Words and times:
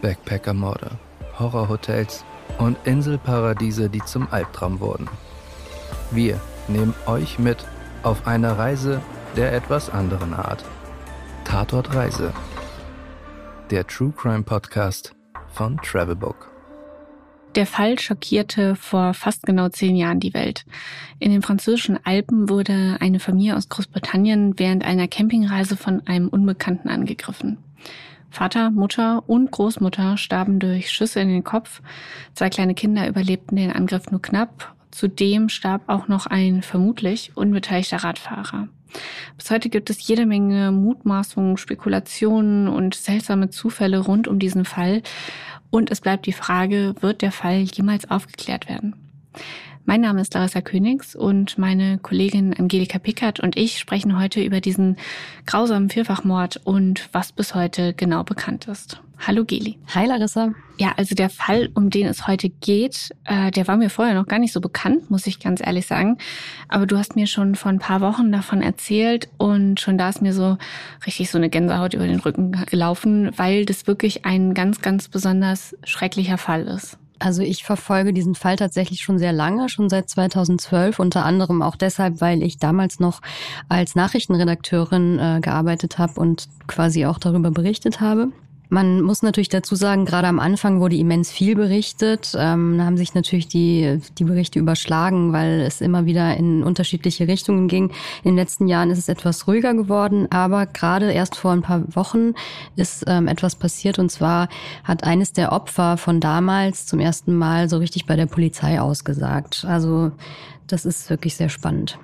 Backpackermorde, 0.00 0.98
Horrorhotels 1.38 2.24
und 2.58 2.76
Inselparadiese, 2.84 3.88
die 3.88 4.02
zum 4.04 4.28
Albtraum 4.30 4.80
wurden. 4.80 5.08
Wir 6.10 6.40
nehmen 6.68 6.94
euch 7.06 7.38
mit 7.38 7.64
auf 8.02 8.26
eine 8.26 8.58
Reise 8.58 9.00
der 9.36 9.52
etwas 9.52 9.90
anderen 9.90 10.34
Art. 10.34 10.64
Tatort 11.44 11.94
Reise. 11.94 12.32
Der 13.70 13.86
True 13.86 14.12
Crime 14.16 14.42
Podcast 14.42 15.14
von 15.52 15.78
Travelbook. 15.78 16.50
Der 17.56 17.66
Fall 17.66 17.98
schockierte 17.98 18.76
vor 18.76 19.12
fast 19.12 19.42
genau 19.42 19.68
zehn 19.68 19.96
Jahren 19.96 20.20
die 20.20 20.34
Welt. 20.34 20.64
In 21.18 21.32
den 21.32 21.42
französischen 21.42 21.98
Alpen 22.04 22.48
wurde 22.48 22.96
eine 23.00 23.18
Familie 23.18 23.56
aus 23.56 23.68
Großbritannien 23.68 24.58
während 24.58 24.84
einer 24.84 25.08
Campingreise 25.08 25.76
von 25.76 26.06
einem 26.06 26.28
Unbekannten 26.28 26.88
angegriffen. 26.88 27.58
Vater, 28.30 28.70
Mutter 28.70 29.24
und 29.28 29.50
Großmutter 29.50 30.16
starben 30.16 30.58
durch 30.58 30.90
Schüsse 30.90 31.20
in 31.20 31.28
den 31.28 31.44
Kopf. 31.44 31.82
Zwei 32.34 32.48
kleine 32.48 32.74
Kinder 32.74 33.08
überlebten 33.08 33.56
den 33.56 33.72
Angriff 33.72 34.10
nur 34.10 34.22
knapp. 34.22 34.74
Zudem 34.90 35.48
starb 35.48 35.82
auch 35.88 36.08
noch 36.08 36.26
ein 36.26 36.62
vermutlich 36.62 37.36
unbeteiligter 37.36 37.98
Radfahrer. 37.98 38.68
Bis 39.36 39.50
heute 39.50 39.68
gibt 39.68 39.90
es 39.90 40.06
jede 40.06 40.26
Menge 40.26 40.72
Mutmaßungen, 40.72 41.56
Spekulationen 41.56 42.68
und 42.68 42.94
seltsame 42.94 43.50
Zufälle 43.50 43.98
rund 43.98 44.26
um 44.28 44.38
diesen 44.38 44.64
Fall. 44.64 45.02
Und 45.70 45.90
es 45.90 46.00
bleibt 46.00 46.26
die 46.26 46.32
Frage, 46.32 46.94
wird 47.00 47.22
der 47.22 47.32
Fall 47.32 47.60
jemals 47.60 48.10
aufgeklärt 48.10 48.68
werden? 48.68 48.94
Mein 49.90 50.02
Name 50.02 50.20
ist 50.20 50.34
Larissa 50.34 50.60
Königs 50.60 51.16
und 51.16 51.58
meine 51.58 51.98
Kollegin 51.98 52.54
Angelika 52.56 53.00
Pickert 53.00 53.40
und 53.40 53.56
ich 53.56 53.80
sprechen 53.80 54.16
heute 54.20 54.40
über 54.40 54.60
diesen 54.60 54.94
grausamen 55.46 55.90
Vierfachmord 55.90 56.60
und 56.62 57.08
was 57.10 57.32
bis 57.32 57.56
heute 57.56 57.92
genau 57.92 58.22
bekannt 58.22 58.68
ist. 58.68 59.02
Hallo 59.18 59.44
Geli. 59.44 59.78
Hi 59.92 60.06
Larissa. 60.06 60.54
Ja, 60.78 60.92
also 60.96 61.16
der 61.16 61.28
Fall, 61.28 61.70
um 61.74 61.90
den 61.90 62.06
es 62.06 62.28
heute 62.28 62.50
geht, 62.50 63.10
äh, 63.24 63.50
der 63.50 63.66
war 63.66 63.76
mir 63.76 63.90
vorher 63.90 64.14
noch 64.14 64.28
gar 64.28 64.38
nicht 64.38 64.52
so 64.52 64.60
bekannt, 64.60 65.10
muss 65.10 65.26
ich 65.26 65.40
ganz 65.40 65.60
ehrlich 65.60 65.88
sagen. 65.88 66.18
Aber 66.68 66.86
du 66.86 66.96
hast 66.96 67.16
mir 67.16 67.26
schon 67.26 67.56
vor 67.56 67.72
ein 67.72 67.80
paar 67.80 68.00
Wochen 68.00 68.30
davon 68.30 68.62
erzählt 68.62 69.28
und 69.38 69.80
schon 69.80 69.98
da 69.98 70.10
ist 70.10 70.22
mir 70.22 70.32
so 70.32 70.56
richtig 71.04 71.32
so 71.32 71.38
eine 71.38 71.50
Gänsehaut 71.50 71.94
über 71.94 72.06
den 72.06 72.20
Rücken 72.20 72.52
gelaufen, 72.52 73.32
weil 73.36 73.64
das 73.64 73.88
wirklich 73.88 74.24
ein 74.24 74.54
ganz, 74.54 74.82
ganz 74.82 75.08
besonders 75.08 75.76
schrecklicher 75.82 76.38
Fall 76.38 76.68
ist. 76.68 76.99
Also 77.20 77.42
ich 77.42 77.64
verfolge 77.64 78.14
diesen 78.14 78.34
Fall 78.34 78.56
tatsächlich 78.56 79.02
schon 79.02 79.18
sehr 79.18 79.34
lange, 79.34 79.68
schon 79.68 79.90
seit 79.90 80.08
2012, 80.08 80.98
unter 80.98 81.24
anderem 81.24 81.60
auch 81.60 81.76
deshalb, 81.76 82.22
weil 82.22 82.42
ich 82.42 82.58
damals 82.58 82.98
noch 82.98 83.20
als 83.68 83.94
Nachrichtenredakteurin 83.94 85.18
äh, 85.18 85.40
gearbeitet 85.42 85.98
habe 85.98 86.18
und 86.18 86.48
quasi 86.66 87.04
auch 87.04 87.18
darüber 87.18 87.50
berichtet 87.50 88.00
habe. 88.00 88.32
Man 88.72 89.02
muss 89.02 89.22
natürlich 89.22 89.48
dazu 89.48 89.74
sagen, 89.74 90.04
gerade 90.04 90.28
am 90.28 90.38
Anfang 90.38 90.78
wurde 90.78 90.94
immens 90.94 91.32
viel 91.32 91.56
berichtet. 91.56 92.36
Ähm, 92.38 92.78
da 92.78 92.84
haben 92.84 92.96
sich 92.96 93.14
natürlich 93.14 93.48
die, 93.48 94.00
die 94.16 94.22
Berichte 94.22 94.60
überschlagen, 94.60 95.32
weil 95.32 95.60
es 95.62 95.80
immer 95.80 96.06
wieder 96.06 96.36
in 96.36 96.62
unterschiedliche 96.62 97.26
Richtungen 97.26 97.66
ging. 97.66 97.90
In 98.22 98.30
den 98.30 98.36
letzten 98.36 98.68
Jahren 98.68 98.90
ist 98.90 98.98
es 98.98 99.08
etwas 99.08 99.48
ruhiger 99.48 99.74
geworden, 99.74 100.28
aber 100.30 100.66
gerade 100.66 101.10
erst 101.10 101.34
vor 101.34 101.50
ein 101.50 101.62
paar 101.62 101.82
Wochen 101.96 102.34
ist 102.76 103.04
ähm, 103.08 103.26
etwas 103.26 103.56
passiert 103.56 103.98
und 103.98 104.12
zwar 104.12 104.48
hat 104.84 105.02
eines 105.02 105.32
der 105.32 105.50
Opfer 105.50 105.96
von 105.96 106.20
damals 106.20 106.86
zum 106.86 107.00
ersten 107.00 107.34
Mal 107.34 107.68
so 107.68 107.78
richtig 107.78 108.06
bei 108.06 108.14
der 108.14 108.26
Polizei 108.26 108.80
ausgesagt. 108.80 109.64
Also 109.66 110.12
das 110.68 110.86
ist 110.86 111.10
wirklich 111.10 111.34
sehr 111.34 111.48
spannend. 111.48 111.98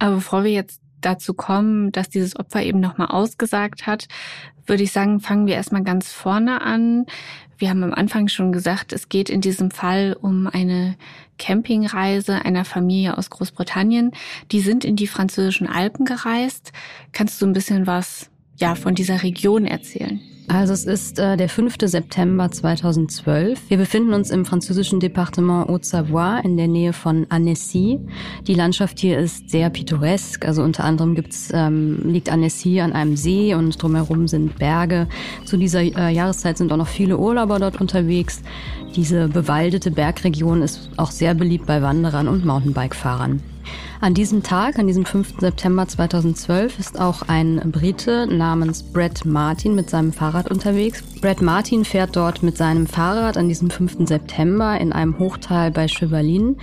Aber 0.00 0.16
bevor 0.16 0.42
wir 0.42 0.50
jetzt 0.50 0.80
dazu 1.00 1.34
kommen, 1.34 1.92
dass 1.92 2.08
dieses 2.08 2.38
Opfer 2.38 2.62
eben 2.62 2.80
nochmal 2.80 3.08
ausgesagt 3.08 3.86
hat, 3.86 4.08
würde 4.66 4.82
ich 4.82 4.92
sagen, 4.92 5.20
fangen 5.20 5.46
wir 5.46 5.54
erstmal 5.54 5.82
ganz 5.82 6.12
vorne 6.12 6.60
an. 6.62 7.06
Wir 7.58 7.68
haben 7.68 7.82
am 7.82 7.92
Anfang 7.92 8.28
schon 8.28 8.52
gesagt, 8.52 8.92
es 8.92 9.08
geht 9.08 9.28
in 9.28 9.40
diesem 9.40 9.70
Fall 9.70 10.16
um 10.18 10.46
eine 10.46 10.96
Campingreise 11.38 12.44
einer 12.44 12.64
Familie 12.64 13.18
aus 13.18 13.28
Großbritannien. 13.28 14.12
Die 14.52 14.60
sind 14.60 14.84
in 14.84 14.96
die 14.96 15.06
französischen 15.06 15.66
Alpen 15.66 16.06
gereist. 16.06 16.72
Kannst 17.12 17.42
du 17.42 17.46
ein 17.46 17.52
bisschen 17.52 17.86
was 17.86 18.29
ja, 18.60 18.74
von 18.74 18.94
dieser 18.94 19.22
Region 19.22 19.64
erzählen? 19.66 20.20
Also 20.52 20.72
es 20.72 20.84
ist 20.84 21.20
äh, 21.20 21.36
der 21.36 21.48
5. 21.48 21.76
September 21.80 22.50
2012. 22.50 23.70
Wir 23.70 23.76
befinden 23.76 24.12
uns 24.12 24.30
im 24.30 24.44
französischen 24.44 24.98
Departement 24.98 25.68
Haute-Savoie 25.68 26.40
in 26.42 26.56
der 26.56 26.66
Nähe 26.66 26.92
von 26.92 27.24
Annecy. 27.28 28.00
Die 28.48 28.54
Landschaft 28.54 28.98
hier 28.98 29.16
ist 29.16 29.48
sehr 29.48 29.70
pittoresk. 29.70 30.44
Also 30.44 30.64
unter 30.64 30.82
anderem 30.82 31.14
gibt's, 31.14 31.50
ähm, 31.54 32.00
liegt 32.04 32.32
Annecy 32.32 32.80
an 32.80 32.92
einem 32.92 33.16
See 33.16 33.54
und 33.54 33.80
drumherum 33.80 34.26
sind 34.26 34.58
Berge. 34.58 35.06
Zu 35.44 35.56
dieser 35.56 35.82
äh, 35.82 36.12
Jahreszeit 36.12 36.58
sind 36.58 36.72
auch 36.72 36.78
noch 36.78 36.88
viele 36.88 37.16
Urlauber 37.16 37.60
dort 37.60 37.80
unterwegs. 37.80 38.42
Diese 38.96 39.28
bewaldete 39.28 39.92
Bergregion 39.92 40.62
ist 40.62 40.90
auch 40.96 41.12
sehr 41.12 41.34
beliebt 41.34 41.66
bei 41.66 41.80
Wanderern 41.80 42.26
und 42.26 42.44
Mountainbike-Fahrern. 42.44 43.40
An 44.02 44.14
diesem 44.14 44.42
Tag, 44.42 44.78
an 44.78 44.86
diesem 44.86 45.04
5. 45.04 45.40
September 45.40 45.86
2012, 45.86 46.78
ist 46.78 46.98
auch 46.98 47.20
ein 47.28 47.60
Brite 47.70 48.26
namens 48.26 48.82
Brett 48.82 49.26
Martin 49.26 49.74
mit 49.74 49.90
seinem 49.90 50.14
Fahrrad 50.14 50.50
unterwegs. 50.50 51.02
Brett 51.20 51.42
Martin 51.42 51.84
fährt 51.84 52.16
dort 52.16 52.42
mit 52.42 52.56
seinem 52.56 52.86
Fahrrad 52.86 53.36
an 53.36 53.48
diesem 53.48 53.68
5. 53.68 54.08
September 54.08 54.80
in 54.80 54.94
einem 54.94 55.18
Hochtal 55.18 55.70
bei 55.70 55.86
Chevalin 55.86 56.56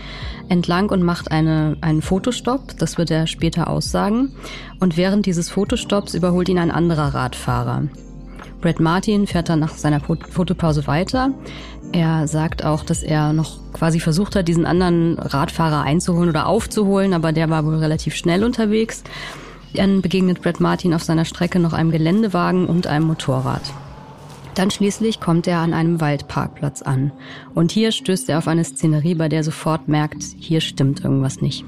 entlang 0.50 0.90
und 0.90 1.04
macht 1.04 1.32
eine, 1.32 1.78
einen 1.82 2.02
Fotostopp. 2.02 2.76
Das 2.80 2.98
wird 2.98 3.12
er 3.12 3.28
später 3.28 3.70
aussagen. 3.70 4.34
Und 4.80 4.98
während 4.98 5.28
dieses 5.28 5.48
Fotostopps 5.52 6.16
überholt 6.16 6.50
ihn 6.50 6.58
ein 6.58 6.72
anderer 6.72 7.14
Radfahrer. 7.14 7.84
Brett 8.62 8.80
Martin 8.80 9.28
fährt 9.28 9.50
dann 9.50 9.60
nach 9.60 9.76
seiner 9.76 10.00
Fotopause 10.00 10.88
weiter. 10.88 11.32
Er 11.94 12.28
sagt 12.28 12.66
auch, 12.66 12.84
dass 12.84 13.04
er 13.04 13.34
noch 13.34 13.58
quasi 13.72 14.00
versucht 14.00 14.36
hat, 14.36 14.48
diesen 14.48 14.66
anderen 14.66 15.18
Radfahrer 15.20 15.84
einzuholen 15.84 16.30
oder 16.30 16.48
aufzuholen, 16.48 17.14
aber 17.14 17.32
der 17.32 17.50
war 17.50 17.66
wohl 17.66 17.76
relativ 17.76 18.16
schnell 18.16 18.44
unterwegs. 18.44 19.04
Dann 19.74 20.02
begegnet 20.02 20.42
Brett 20.42 20.60
Martin 20.60 20.94
auf 20.94 21.04
seiner 21.04 21.26
Strecke 21.26 21.60
noch 21.60 21.74
einem 21.74 21.92
Geländewagen 21.92 22.66
und 22.66 22.88
einem 22.88 23.08
Motorrad. 23.08 23.62
Dann 24.56 24.72
schließlich 24.72 25.20
kommt 25.20 25.46
er 25.46 25.60
an 25.60 25.74
einem 25.74 26.02
Waldparkplatz 26.02 26.82
an. 26.82 27.12
Und 27.54 27.72
hier 27.72 27.92
stößt 27.92 28.28
er 28.30 28.40
auf 28.40 28.48
eine 28.48 28.64
Szenerie, 28.64 29.14
bei 29.14 29.30
der 29.30 29.42
er 29.42 29.44
sofort 29.44 29.88
merkt, 29.88 30.24
hier 30.40 30.62
stimmt 30.62 31.04
irgendwas 31.04 31.42
nicht. 31.42 31.64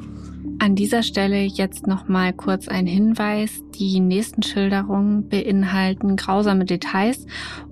An 0.62 0.76
dieser 0.76 1.04
Stelle 1.04 1.42
jetzt 1.42 1.88
noch 1.88 2.10
mal 2.10 2.34
kurz 2.34 2.68
ein 2.68 2.86
Hinweis. 2.86 3.64
Die 3.76 4.02
nächsten 4.02 4.44
Schilderungen 4.44 5.30
beinhalten 5.30 6.18
grausame 6.18 6.66
Details 6.66 7.26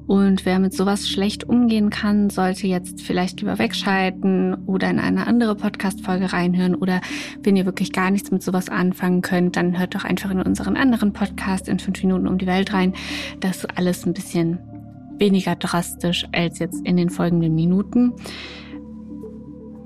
und 0.07 0.45
wer 0.45 0.57
mit 0.57 0.73
sowas 0.73 1.09
schlecht 1.09 1.43
umgehen 1.43 1.89
kann, 1.89 2.29
sollte 2.29 2.65
jetzt 2.65 3.01
vielleicht 3.01 3.41
lieber 3.41 3.59
wegschalten 3.59 4.55
oder 4.65 4.89
in 4.89 4.99
eine 4.99 5.27
andere 5.27 5.55
Podcast-Folge 5.55 6.31
reinhören 6.31 6.75
oder 6.75 7.01
wenn 7.43 7.57
ihr 7.57 7.65
wirklich 7.65 7.91
gar 7.91 8.09
nichts 8.09 8.31
mit 8.31 8.41
sowas 8.41 8.69
anfangen 8.69 9.21
könnt, 9.21 9.57
dann 9.57 9.77
hört 9.77 9.93
doch 9.93 10.05
einfach 10.05 10.31
in 10.31 10.41
unseren 10.41 10.77
anderen 10.77 11.11
Podcast 11.11 11.67
in 11.67 11.79
fünf 11.79 12.01
Minuten 12.01 12.25
um 12.25 12.37
die 12.37 12.47
Welt 12.47 12.71
rein. 12.71 12.93
Das 13.41 13.57
ist 13.57 13.77
alles 13.77 14.05
ein 14.05 14.13
bisschen 14.13 14.59
weniger 15.19 15.55
drastisch 15.55 16.25
als 16.31 16.59
jetzt 16.59 16.85
in 16.85 16.95
den 16.95 17.09
folgenden 17.09 17.53
Minuten. 17.53 18.13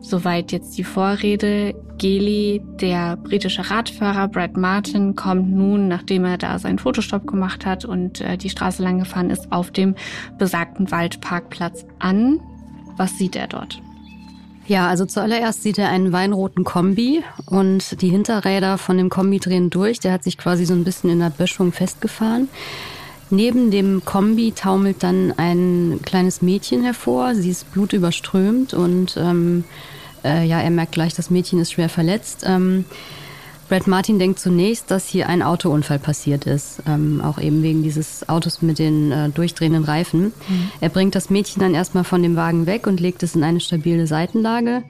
Soweit 0.01 0.51
jetzt 0.51 0.78
die 0.78 0.84
Vorrede. 0.84 1.75
Geli, 1.97 2.63
der 2.81 3.16
britische 3.16 3.69
Radfahrer 3.69 4.28
Brad 4.28 4.57
Martin, 4.57 5.16
kommt 5.16 5.51
nun, 5.51 5.88
nachdem 5.88 6.25
er 6.25 6.39
da 6.39 6.57
seinen 6.57 6.79
Fotostopp 6.79 7.28
gemacht 7.28 7.66
hat 7.66 7.85
und 7.85 8.22
äh, 8.22 8.38
die 8.38 8.50
Straße 8.50 8.81
lang 8.81 9.00
gefahren 9.00 9.29
ist, 9.29 9.51
auf 9.51 9.69
dem 9.69 9.94
besagten 10.39 10.89
Waldparkplatz 10.89 11.85
an. 12.00 12.39
Was 12.97 13.19
sieht 13.19 13.35
er 13.35 13.47
dort? 13.47 13.79
Ja, 14.66 14.88
also 14.88 15.06
zuallererst 15.06 15.62
sieht 15.63 15.78
er 15.78 15.89
einen 15.89 16.12
weinroten 16.12 16.63
Kombi 16.63 17.23
und 17.45 18.01
die 18.01 18.09
Hinterräder 18.09 18.78
von 18.78 18.97
dem 18.97 19.09
Kombi 19.09 19.39
drehen 19.39 19.69
durch. 19.69 20.00
Der 20.00 20.13
hat 20.13 20.23
sich 20.23 20.38
quasi 20.38 20.66
so 20.66 20.73
ein 20.73 20.83
bisschen 20.83 21.09
in 21.09 21.19
der 21.19 21.29
Böschung 21.29 21.72
festgefahren. 21.72 22.47
Neben 23.31 23.72
dem 23.72 24.03
Kombi 24.03 24.52
taumelt 24.52 25.03
dann 25.03 25.34
ein 25.38 26.00
kleines 26.03 26.42
Mädchen 26.42 26.83
hervor. 26.83 27.33
Sie 27.33 27.50
ist 27.50 27.72
blutüberströmt 27.72 28.74
und 28.74 29.16
ähm, 29.18 29.63
äh, 30.24 30.45
ja, 30.45 30.60
er 30.60 30.69
merkt 30.69 30.92
gleich, 30.92 31.13
das 31.13 31.30
Mädchen 31.30 31.60
ist 31.60 31.72
schwer 31.72 31.89
verletzt. 31.89 32.44
Ähm, 32.45 32.86
Brad 33.71 33.88
Martin 33.88 34.19
denkt 34.19 34.38
zunächst, 34.38 34.91
dass 34.91 35.07
hier 35.07 35.29
ein 35.29 35.41
Autounfall 35.41 35.97
passiert 35.97 36.45
ist, 36.45 36.83
ähm, 36.85 37.21
auch 37.23 37.39
eben 37.39 37.63
wegen 37.63 37.83
dieses 37.83 38.27
Autos 38.27 38.62
mit 38.62 38.79
den 38.79 39.13
äh, 39.13 39.29
durchdrehenden 39.29 39.85
Reifen. 39.85 40.23
Mhm. 40.23 40.71
Er 40.81 40.89
bringt 40.89 41.15
das 41.15 41.29
Mädchen 41.29 41.62
dann 41.62 41.73
erstmal 41.73 42.03
von 42.03 42.21
dem 42.21 42.35
Wagen 42.35 42.65
weg 42.65 42.85
und 42.85 43.00
legt 43.00 43.23
es 43.23 43.33
in 43.33 43.45
eine 43.45 43.62
stabile 43.62 44.07
Seitenlage. 44.07 44.83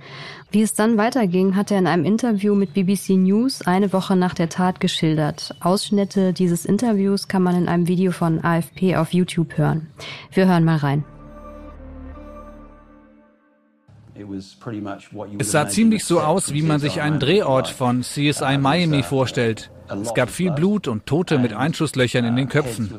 Wie 0.49 0.63
es 0.63 0.73
dann 0.73 0.97
weiterging, 0.97 1.55
hat 1.55 1.69
er 1.69 1.77
in 1.77 1.85
einem 1.85 2.05
Interview 2.05 2.55
mit 2.55 2.73
BBC 2.73 3.09
News 3.11 3.61
eine 3.61 3.93
Woche 3.93 4.15
nach 4.15 4.33
der 4.33 4.49
Tat 4.49 4.79
geschildert. 4.79 5.53
Ausschnitte 5.59 6.33
dieses 6.33 6.65
Interviews 6.65 7.27
kann 7.27 7.43
man 7.43 7.55
in 7.55 7.67
einem 7.67 7.87
Video 7.87 8.11
von 8.11 8.43
AFP 8.43 8.95
auf 8.95 9.13
YouTube 9.13 9.59
hören. 9.59 9.91
Wir 10.33 10.47
hören 10.47 10.63
mal 10.63 10.77
rein. 10.77 11.05
Es 15.39 15.51
sah 15.51 15.67
ziemlich 15.67 16.05
so 16.05 16.21
aus, 16.21 16.53
wie 16.53 16.61
man 16.61 16.79
sich 16.79 17.01
einen 17.01 17.19
Drehort 17.19 17.67
von 17.67 18.01
CSI 18.01 18.57
Miami 18.57 19.03
vorstellt. 19.03 19.71
Es 20.01 20.13
gab 20.13 20.29
viel 20.29 20.51
Blut 20.51 20.87
und 20.87 21.05
Tote 21.05 21.39
mit 21.39 21.53
Einschusslöchern 21.53 22.25
in 22.25 22.35
den 22.35 22.47
Köpfen. 22.47 22.93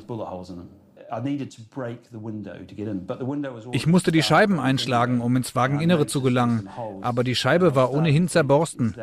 Ich 3.73 3.87
musste 3.87 4.13
die 4.13 4.23
Scheiben 4.23 4.59
einschlagen, 4.59 5.21
um 5.21 5.37
ins 5.37 5.55
Wageninnere 5.55 6.07
zu 6.07 6.23
gelangen, 6.23 6.71
aber 7.03 7.23
die 7.23 7.35
Scheibe 7.35 7.75
war 7.75 7.93
ohnehin 7.93 8.29
zerborsten. 8.29 8.95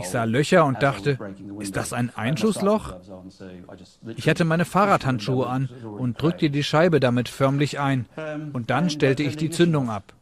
Ich 0.00 0.08
sah 0.08 0.24
Löcher 0.24 0.64
und 0.64 0.82
dachte, 0.82 1.18
ist 1.58 1.76
das 1.76 1.92
ein 1.92 2.10
Einschussloch? 2.16 2.94
Ich 4.16 4.30
hatte 4.30 4.46
meine 4.46 4.64
Fahrradhandschuhe 4.64 5.46
an 5.46 5.68
und 5.98 6.20
drückte 6.20 6.48
die 6.48 6.64
Scheibe 6.64 7.00
damit 7.00 7.28
förmlich 7.28 7.78
ein, 7.78 8.06
und 8.54 8.70
dann 8.70 8.88
stellte 8.88 9.22
ich 9.22 9.36
die 9.36 9.50
Zündung 9.50 9.90
ab. 9.90 10.14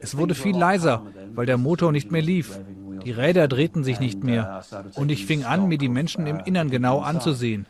Es 0.00 0.16
wurde 0.16 0.34
viel 0.34 0.56
leiser, 0.56 1.02
weil 1.34 1.46
der 1.46 1.58
Motor 1.58 1.92
nicht 1.92 2.10
mehr 2.10 2.22
lief. 2.22 2.58
Die 3.04 3.10
Räder 3.10 3.48
drehten 3.48 3.84
sich 3.84 4.00
nicht 4.00 4.22
mehr. 4.24 4.62
Und 4.94 5.10
ich 5.10 5.26
fing 5.26 5.44
an, 5.44 5.68
mir 5.68 5.78
die 5.78 5.88
Menschen 5.88 6.26
im 6.26 6.40
Innern 6.40 6.70
genau 6.70 7.00
anzusehen. 7.00 7.66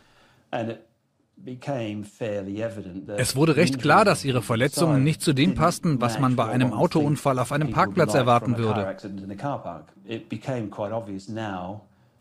Es 3.17 3.35
wurde 3.35 3.55
recht 3.55 3.79
klar, 3.79 4.05
dass 4.05 4.25
ihre 4.25 4.41
Verletzungen 4.41 5.03
nicht 5.03 5.21
zu 5.21 5.33
dem 5.33 5.55
passten, 5.55 6.01
was 6.01 6.19
man 6.19 6.35
bei 6.35 6.45
einem 6.45 6.73
Autounfall 6.73 7.39
auf 7.39 7.51
einem 7.51 7.71
Parkplatz 7.71 8.13
erwarten 8.13 8.57
würde. 8.57 8.97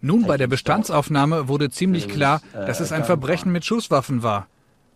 Nun 0.03 0.27
bei 0.27 0.37
der 0.37 0.47
Bestandsaufnahme 0.47 1.49
wurde 1.49 1.71
ziemlich 1.71 2.09
klar, 2.09 2.41
dass 2.53 2.81
es 2.81 2.93
ein 2.93 3.05
Verbrechen 3.05 3.53
mit 3.53 3.65
Schusswaffen 3.65 4.23
war. 4.23 4.47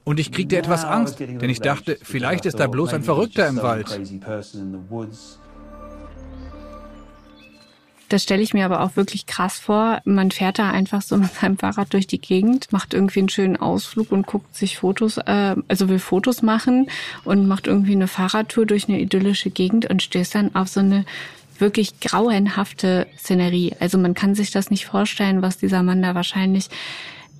Und 0.04 0.18
ich 0.18 0.32
kriegte 0.32 0.56
etwas 0.56 0.84
Angst, 0.84 1.20
denn 1.20 1.50
ich 1.50 1.60
dachte, 1.60 1.98
vielleicht 2.02 2.46
ist 2.46 2.58
da 2.58 2.66
bloß 2.66 2.94
ein 2.94 3.02
Verrückter 3.02 3.46
im 3.46 3.62
Wald. 3.62 4.00
Das 8.10 8.24
stelle 8.24 8.42
ich 8.42 8.54
mir 8.54 8.64
aber 8.64 8.80
auch 8.80 8.96
wirklich 8.96 9.26
krass 9.26 9.60
vor. 9.60 10.00
Man 10.04 10.32
fährt 10.32 10.58
da 10.58 10.68
einfach 10.68 11.00
so 11.00 11.16
mit 11.16 11.32
seinem 11.32 11.58
Fahrrad 11.58 11.92
durch 11.92 12.08
die 12.08 12.20
Gegend, 12.20 12.72
macht 12.72 12.92
irgendwie 12.92 13.20
einen 13.20 13.28
schönen 13.28 13.56
Ausflug 13.56 14.10
und 14.10 14.26
guckt 14.26 14.52
sich 14.54 14.78
Fotos, 14.78 15.18
äh, 15.18 15.54
also 15.68 15.88
will 15.88 16.00
Fotos 16.00 16.42
machen 16.42 16.88
und 17.24 17.46
macht 17.46 17.68
irgendwie 17.68 17.92
eine 17.92 18.08
Fahrradtour 18.08 18.66
durch 18.66 18.88
eine 18.88 19.00
idyllische 19.00 19.50
Gegend 19.50 19.88
und 19.88 20.02
stößt 20.02 20.34
dann 20.34 20.54
auf 20.56 20.66
so 20.66 20.80
eine 20.80 21.04
wirklich 21.60 22.00
grauenhafte 22.00 23.06
Szenerie. 23.16 23.74
Also 23.78 23.96
man 23.96 24.14
kann 24.14 24.34
sich 24.34 24.50
das 24.50 24.70
nicht 24.70 24.86
vorstellen, 24.86 25.40
was 25.40 25.58
dieser 25.58 25.84
Mann 25.84 26.02
da 26.02 26.16
wahrscheinlich 26.16 26.68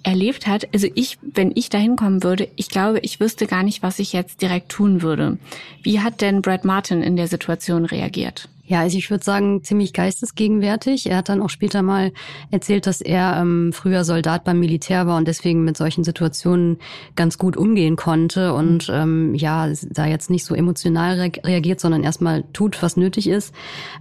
erlebt 0.02 0.47
hat. 0.47 0.69
Also 0.73 0.88
ich, 0.94 1.19
wenn 1.23 1.52
ich 1.55 1.70
da 1.70 1.79
hinkommen 1.79 2.23
würde, 2.23 2.49
ich 2.56 2.69
glaube, 2.69 3.00
ich 3.00 3.20
wüsste 3.20 3.47
gar 3.47 3.62
nicht, 3.62 3.82
was 3.82 3.99
ich 3.99 4.12
jetzt 4.12 4.43
direkt 4.43 4.70
tun 4.70 5.02
würde. 5.02 5.38
Wie 5.82 6.00
hat 6.00 6.20
denn 6.20 6.43
Brad 6.43 6.64
Martin 6.64 7.02
in 7.02 7.17
der 7.17 7.29
Situation 7.29 7.85
reagiert? 7.85 8.49
Ja, 8.71 8.83
also 8.83 8.97
ich 8.97 9.11
würde 9.11 9.25
sagen, 9.25 9.65
ziemlich 9.65 9.93
geistesgegenwärtig. 9.93 11.11
Er 11.11 11.17
hat 11.17 11.29
dann 11.29 11.43
auch 11.43 11.51
später 11.51 11.83
mal 11.83 12.13
erzählt, 12.53 12.87
dass 12.87 13.01
er 13.01 13.37
ähm, 13.41 13.73
früher 13.73 14.05
Soldat 14.05 14.45
beim 14.45 14.61
Militär 14.61 15.09
war 15.09 15.17
und 15.17 15.27
deswegen 15.27 15.65
mit 15.65 15.77
solchen 15.77 16.05
Situationen 16.05 16.79
ganz 17.17 17.37
gut 17.37 17.57
umgehen 17.57 17.97
konnte 17.97 18.55
und 18.55 18.89
ähm, 18.89 19.35
ja, 19.35 19.69
da 19.91 20.07
jetzt 20.07 20.31
nicht 20.31 20.45
so 20.45 20.55
emotional 20.55 21.19
re 21.19 21.33
reagiert, 21.43 21.81
sondern 21.81 22.05
erstmal 22.05 22.45
tut, 22.53 22.81
was 22.81 22.97
nötig 22.97 23.27
ist. 23.27 23.53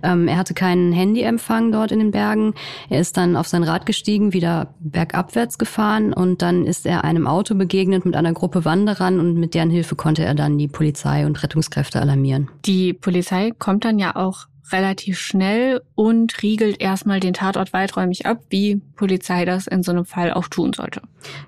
Ähm, 0.03 0.27
er 0.27 0.37
hatte 0.37 0.53
keinen 0.53 0.91
Handyempfang 0.91 1.71
dort 1.71 1.91
in 1.91 1.97
den 1.97 2.11
Bergen. 2.11 2.53
Er 2.89 3.01
ist 3.01 3.17
dann 3.17 3.37
auf 3.37 3.47
sein 3.47 3.63
Rad 3.63 3.87
gestiegen, 3.87 4.33
wieder 4.33 4.75
bergabwärts 4.81 5.57
gefahren 5.57 6.13
und 6.13 6.43
dann 6.43 6.67
ist 6.67 6.85
er 6.85 7.03
einem 7.03 7.25
Auto 7.25 7.55
begegnet 7.55 8.05
mit 8.05 8.15
einer 8.15 8.33
Gruppe 8.33 8.65
Wanderern 8.65 9.19
und 9.19 9.33
mit 9.33 9.55
deren 9.55 9.71
Hilfe 9.71 9.95
konnte 9.95 10.23
er 10.23 10.35
dann 10.35 10.59
die 10.59 10.67
Polizei 10.67 11.25
und 11.25 11.41
Rettungskräfte 11.41 11.99
alarmieren. 11.99 12.49
Die 12.65 12.93
Polizei 12.93 13.49
kommt 13.57 13.83
dann 13.83 13.97
ja 13.97 14.15
auch 14.15 14.45
relativ 14.71 15.19
schnell 15.19 15.81
und 15.95 16.41
riegelt 16.41 16.81
erstmal 16.81 17.19
den 17.19 17.33
Tatort 17.33 17.73
weiträumig 17.73 18.25
ab, 18.25 18.43
wie 18.49 18.81
Polizei 18.95 19.45
das 19.45 19.67
in 19.67 19.83
so 19.83 19.91
einem 19.91 20.05
Fall 20.05 20.33
auch 20.33 20.47
tun 20.47 20.73
sollte. 20.73 21.01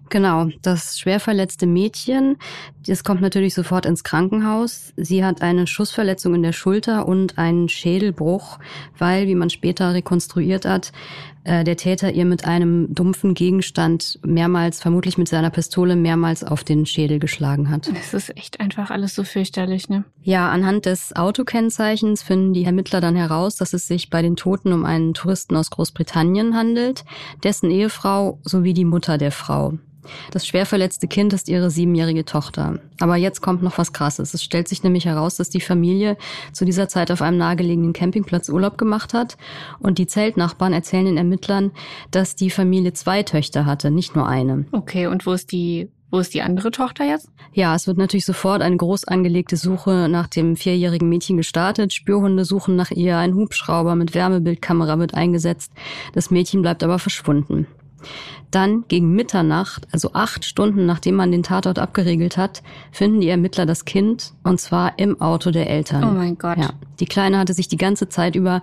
Genau, 0.10 0.50
das 0.62 1.00
schwer 1.00 1.20
verletzte 1.20 1.66
Mädchen, 1.66 2.38
das 2.86 3.04
kommt 3.04 3.22
natürlich 3.22 3.54
sofort 3.54 3.86
ins 3.86 4.04
Krankenhaus. 4.04 4.94
Sie 4.98 5.24
hat 5.24 5.42
eine 5.42 5.68
Schussverletzung 5.68 6.36
in 6.36 6.44
der 6.44 6.52
Schulter 6.52 7.08
und 7.08 7.38
einen 7.38 7.70
Schädelbruch, 7.70 8.60
weil, 8.98 9.28
wie 9.28 9.36
man 9.36 9.50
später 9.50 9.94
rekonstruiert 9.94 10.66
hat, 10.66 10.92
äh, 11.44 11.64
der 11.64 11.76
Täter 11.76 12.12
ihr 12.12 12.26
mit 12.26 12.46
einem 12.46 12.94
dumpfen 12.94 13.34
Gegenstand 13.34 14.20
mehrmals, 14.24 14.80
vermutlich 14.80 15.18
mit 15.18 15.28
seiner 15.28 15.50
Pistole, 15.50 15.96
mehrmals 15.96 16.44
auf 16.44 16.64
den 16.64 16.86
Schädel 16.86 17.20
geschlagen 17.20 17.72
hat. 17.72 17.88
Das 17.88 18.14
ist 18.14 18.38
echt 18.38 18.60
einfach 18.60 18.92
alles 18.92 19.16
so 19.16 19.24
fürchterlich, 19.24 19.90
ne? 19.90 20.04
Ja, 20.22 20.50
anhand 20.50 20.86
des 20.86 21.16
Autokennzeichens 21.16 22.22
finden 22.22 22.54
die 22.54 22.64
Ermittler 22.64 23.02
dann 23.02 23.11
heraus, 23.16 23.56
dass 23.56 23.74
es 23.74 23.88
sich 23.88 24.10
bei 24.10 24.22
den 24.22 24.36
Toten 24.36 24.74
um 24.74 24.86
einen 24.86 25.14
Touristen 25.14 25.56
aus 25.56 25.70
Großbritannien 25.70 26.56
handelt, 26.56 27.04
dessen 27.44 27.72
Ehefrau 27.72 28.40
sowie 28.44 28.74
die 28.74 28.86
Mutter 28.86 29.18
der 29.18 29.32
Frau. 29.32 29.74
Das 30.32 30.48
schwer 30.48 30.66
verletzte 30.66 31.08
Kind 31.08 31.34
ist 31.34 31.50
ihre 31.50 31.70
siebenjährige 31.70 32.26
Tochter. 32.26 32.80
Aber 33.00 33.16
jetzt 33.16 33.42
kommt 33.42 33.62
noch 33.62 33.78
was 33.78 33.94
Krasses. 33.94 34.34
Es 34.34 34.44
stellt 34.44 34.68
sich 34.68 34.84
nämlich 34.84 35.06
heraus, 35.06 35.36
dass 35.36 35.50
die 35.50 35.62
Familie 35.62 36.18
zu 36.54 36.66
dieser 36.66 36.88
Zeit 36.88 37.12
auf 37.12 37.22
einem 37.22 37.38
nahegelegenen 37.38 37.94
Campingplatz 37.94 38.50
Urlaub 38.50 38.78
gemacht 38.78 39.14
hat. 39.14 39.38
Und 39.80 39.98
die 39.98 40.08
Zeltnachbarn 40.08 40.74
erzählen 40.74 41.06
den 41.06 41.18
Ermittlern, 41.18 41.72
dass 42.10 42.36
die 42.36 42.50
Familie 42.50 42.94
zwei 42.94 43.24
Töchter 43.24 43.66
hatte, 43.66 43.92
nicht 43.92 44.16
nur 44.16 44.28
eine. 44.28 44.66
Okay, 44.72 45.08
und 45.08 45.26
wo 45.26 45.34
ist 45.34 45.52
die 45.52 45.90
wo 46.12 46.20
ist 46.20 46.34
die 46.34 46.42
andere 46.42 46.72
Tochter 46.72 47.06
jetzt? 47.06 47.30
Ja, 47.54 47.74
es 47.74 47.88
wird 47.88 47.98
natürlich 47.98 48.26
sofort 48.26 48.62
eine 48.62 48.78
groß 48.78 49.06
angelegte 49.06 49.58
Suche 49.58 50.08
nach 50.10 50.28
dem 50.28 50.56
vierjährigen 50.56 51.10
Mädchen 51.10 51.38
gestartet. 51.38 51.94
Spürhunde 51.94 52.46
suchen 52.46 52.76
nach 52.76 52.92
ihr, 52.92 53.18
ein 53.18 53.34
Hubschrauber 53.34 53.96
mit 53.96 54.14
Wärmebildkamera 54.14 55.00
wird 55.00 55.14
eingesetzt. 55.14 55.72
Das 56.14 56.30
Mädchen 56.30 56.62
bleibt 56.62 56.84
aber 56.84 57.00
verschwunden. 57.00 57.66
Dann 58.50 58.84
gegen 58.90 59.14
Mitternacht, 59.14 59.88
also 59.92 60.12
acht 60.14 60.44
Stunden 60.44 60.86
nachdem 60.86 61.16
man 61.16 61.32
den 61.32 61.44
Tatort 61.44 61.80
abgeriegelt 61.80 62.36
hat, 62.36 62.62
finden 62.92 63.22
die 63.22 63.30
Ermittler 63.30 63.66
das 63.66 63.86
Kind 63.86 64.34
und 64.44 64.60
zwar 64.60 65.00
im 65.00 65.22
Auto 65.22 65.52
der 65.52 65.70
Eltern. 65.70 66.04
Oh 66.04 66.12
mein 66.12 66.38
Gott. 66.38 66.58
Ja, 66.58 66.72
die 67.00 67.06
Kleine 67.06 67.38
hatte 67.38 67.54
sich 67.54 67.70
die 67.70 67.78
ganze 67.78 68.10
Zeit 68.10 68.36
über 68.36 68.62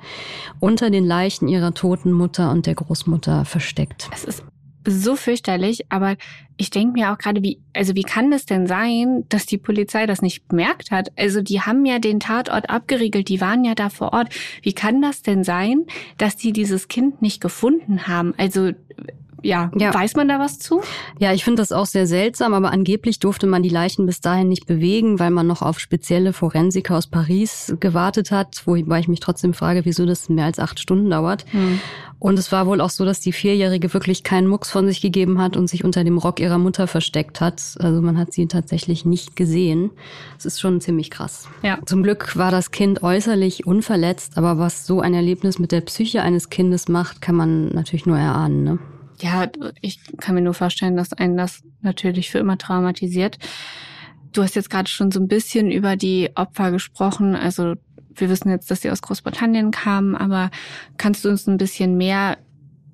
unter 0.60 0.90
den 0.90 1.06
Leichen 1.06 1.48
ihrer 1.48 1.72
toten 1.72 2.12
Mutter 2.12 2.50
und 2.50 2.66
der 2.66 2.74
Großmutter 2.74 3.46
versteckt. 3.46 4.10
Es 4.12 4.24
ist 4.24 4.44
so 4.86 5.16
fürchterlich, 5.16 5.86
aber 5.90 6.16
ich 6.56 6.70
denke 6.70 6.92
mir 6.92 7.12
auch 7.12 7.18
gerade, 7.18 7.42
wie, 7.42 7.60
also 7.74 7.94
wie 7.94 8.02
kann 8.02 8.30
das 8.30 8.46
denn 8.46 8.66
sein, 8.66 9.24
dass 9.28 9.46
die 9.46 9.58
Polizei 9.58 10.06
das 10.06 10.22
nicht 10.22 10.48
bemerkt 10.48 10.90
hat? 10.90 11.12
Also 11.16 11.40
die 11.40 11.60
haben 11.60 11.84
ja 11.84 11.98
den 11.98 12.20
Tatort 12.20 12.70
abgeriegelt, 12.70 13.28
die 13.28 13.40
waren 13.40 13.64
ja 13.64 13.74
da 13.74 13.90
vor 13.90 14.12
Ort. 14.12 14.34
Wie 14.62 14.72
kann 14.72 15.00
das 15.02 15.22
denn 15.22 15.44
sein, 15.44 15.86
dass 16.16 16.36
die 16.36 16.52
dieses 16.52 16.88
Kind 16.88 17.22
nicht 17.22 17.40
gefunden 17.40 18.08
haben? 18.08 18.34
Also 18.36 18.72
ja, 19.42 19.70
ja, 19.76 19.94
weiß 19.94 20.16
man 20.16 20.28
da 20.28 20.38
was 20.38 20.58
zu? 20.58 20.80
Ja, 21.18 21.32
ich 21.32 21.44
finde 21.44 21.62
das 21.62 21.72
auch 21.72 21.86
sehr 21.86 22.06
seltsam, 22.06 22.54
aber 22.54 22.72
angeblich 22.72 23.18
durfte 23.18 23.46
man 23.46 23.62
die 23.62 23.68
Leichen 23.68 24.06
bis 24.06 24.20
dahin 24.20 24.48
nicht 24.48 24.66
bewegen, 24.66 25.18
weil 25.18 25.30
man 25.30 25.46
noch 25.46 25.62
auf 25.62 25.78
spezielle 25.78 26.32
Forensiker 26.32 26.96
aus 26.96 27.06
Paris 27.06 27.74
gewartet 27.80 28.30
hat, 28.30 28.62
wobei 28.66 29.00
ich 29.00 29.08
mich 29.08 29.20
trotzdem 29.20 29.54
frage, 29.54 29.84
wieso 29.84 30.06
das 30.06 30.28
mehr 30.28 30.46
als 30.46 30.58
acht 30.58 30.80
Stunden 30.80 31.10
dauert. 31.10 31.44
Hm. 31.52 31.80
Und 32.20 32.36
es 32.38 32.50
war 32.50 32.66
wohl 32.66 32.80
auch 32.80 32.90
so, 32.90 33.04
dass 33.04 33.20
die 33.20 33.32
Vierjährige 33.32 33.94
wirklich 33.94 34.24
keinen 34.24 34.48
Mucks 34.48 34.70
von 34.70 34.86
sich 34.86 35.00
gegeben 35.00 35.40
hat 35.40 35.56
und 35.56 35.68
sich 35.68 35.84
unter 35.84 36.02
dem 36.02 36.18
Rock 36.18 36.40
ihrer 36.40 36.58
Mutter 36.58 36.88
versteckt 36.88 37.40
hat. 37.40 37.76
Also 37.78 38.02
man 38.02 38.18
hat 38.18 38.32
sie 38.32 38.48
tatsächlich 38.48 39.04
nicht 39.04 39.36
gesehen. 39.36 39.90
Es 40.36 40.44
ist 40.44 40.60
schon 40.60 40.80
ziemlich 40.80 41.10
krass. 41.10 41.48
Ja. 41.62 41.78
Zum 41.86 42.02
Glück 42.02 42.36
war 42.36 42.50
das 42.50 42.72
Kind 42.72 43.04
äußerlich 43.04 43.66
unverletzt, 43.66 44.36
aber 44.36 44.58
was 44.58 44.84
so 44.84 45.00
ein 45.00 45.14
Erlebnis 45.14 45.60
mit 45.60 45.70
der 45.70 45.80
Psyche 45.82 46.22
eines 46.22 46.50
Kindes 46.50 46.88
macht, 46.88 47.22
kann 47.22 47.36
man 47.36 47.68
natürlich 47.68 48.06
nur 48.06 48.18
erahnen. 48.18 48.64
Ne? 48.64 48.78
Ja, 49.20 49.48
ich 49.80 50.00
kann 50.18 50.34
mir 50.34 50.40
nur 50.40 50.54
vorstellen, 50.54 50.96
dass 50.96 51.12
einen 51.12 51.36
das 51.36 51.62
natürlich 51.82 52.30
für 52.30 52.38
immer 52.38 52.58
traumatisiert. 52.58 53.38
Du 54.32 54.42
hast 54.42 54.54
jetzt 54.54 54.70
gerade 54.70 54.88
schon 54.88 55.10
so 55.10 55.20
ein 55.20 55.28
bisschen 55.28 55.70
über 55.70 55.96
die 55.96 56.30
Opfer 56.34 56.70
gesprochen. 56.70 57.34
Also 57.34 57.74
wir 58.14 58.28
wissen 58.28 58.50
jetzt, 58.50 58.70
dass 58.70 58.82
sie 58.82 58.90
aus 58.90 59.02
Großbritannien 59.02 59.70
kamen, 59.70 60.14
aber 60.14 60.50
kannst 60.96 61.24
du 61.24 61.28
uns 61.28 61.46
ein 61.46 61.56
bisschen 61.56 61.96
mehr 61.96 62.38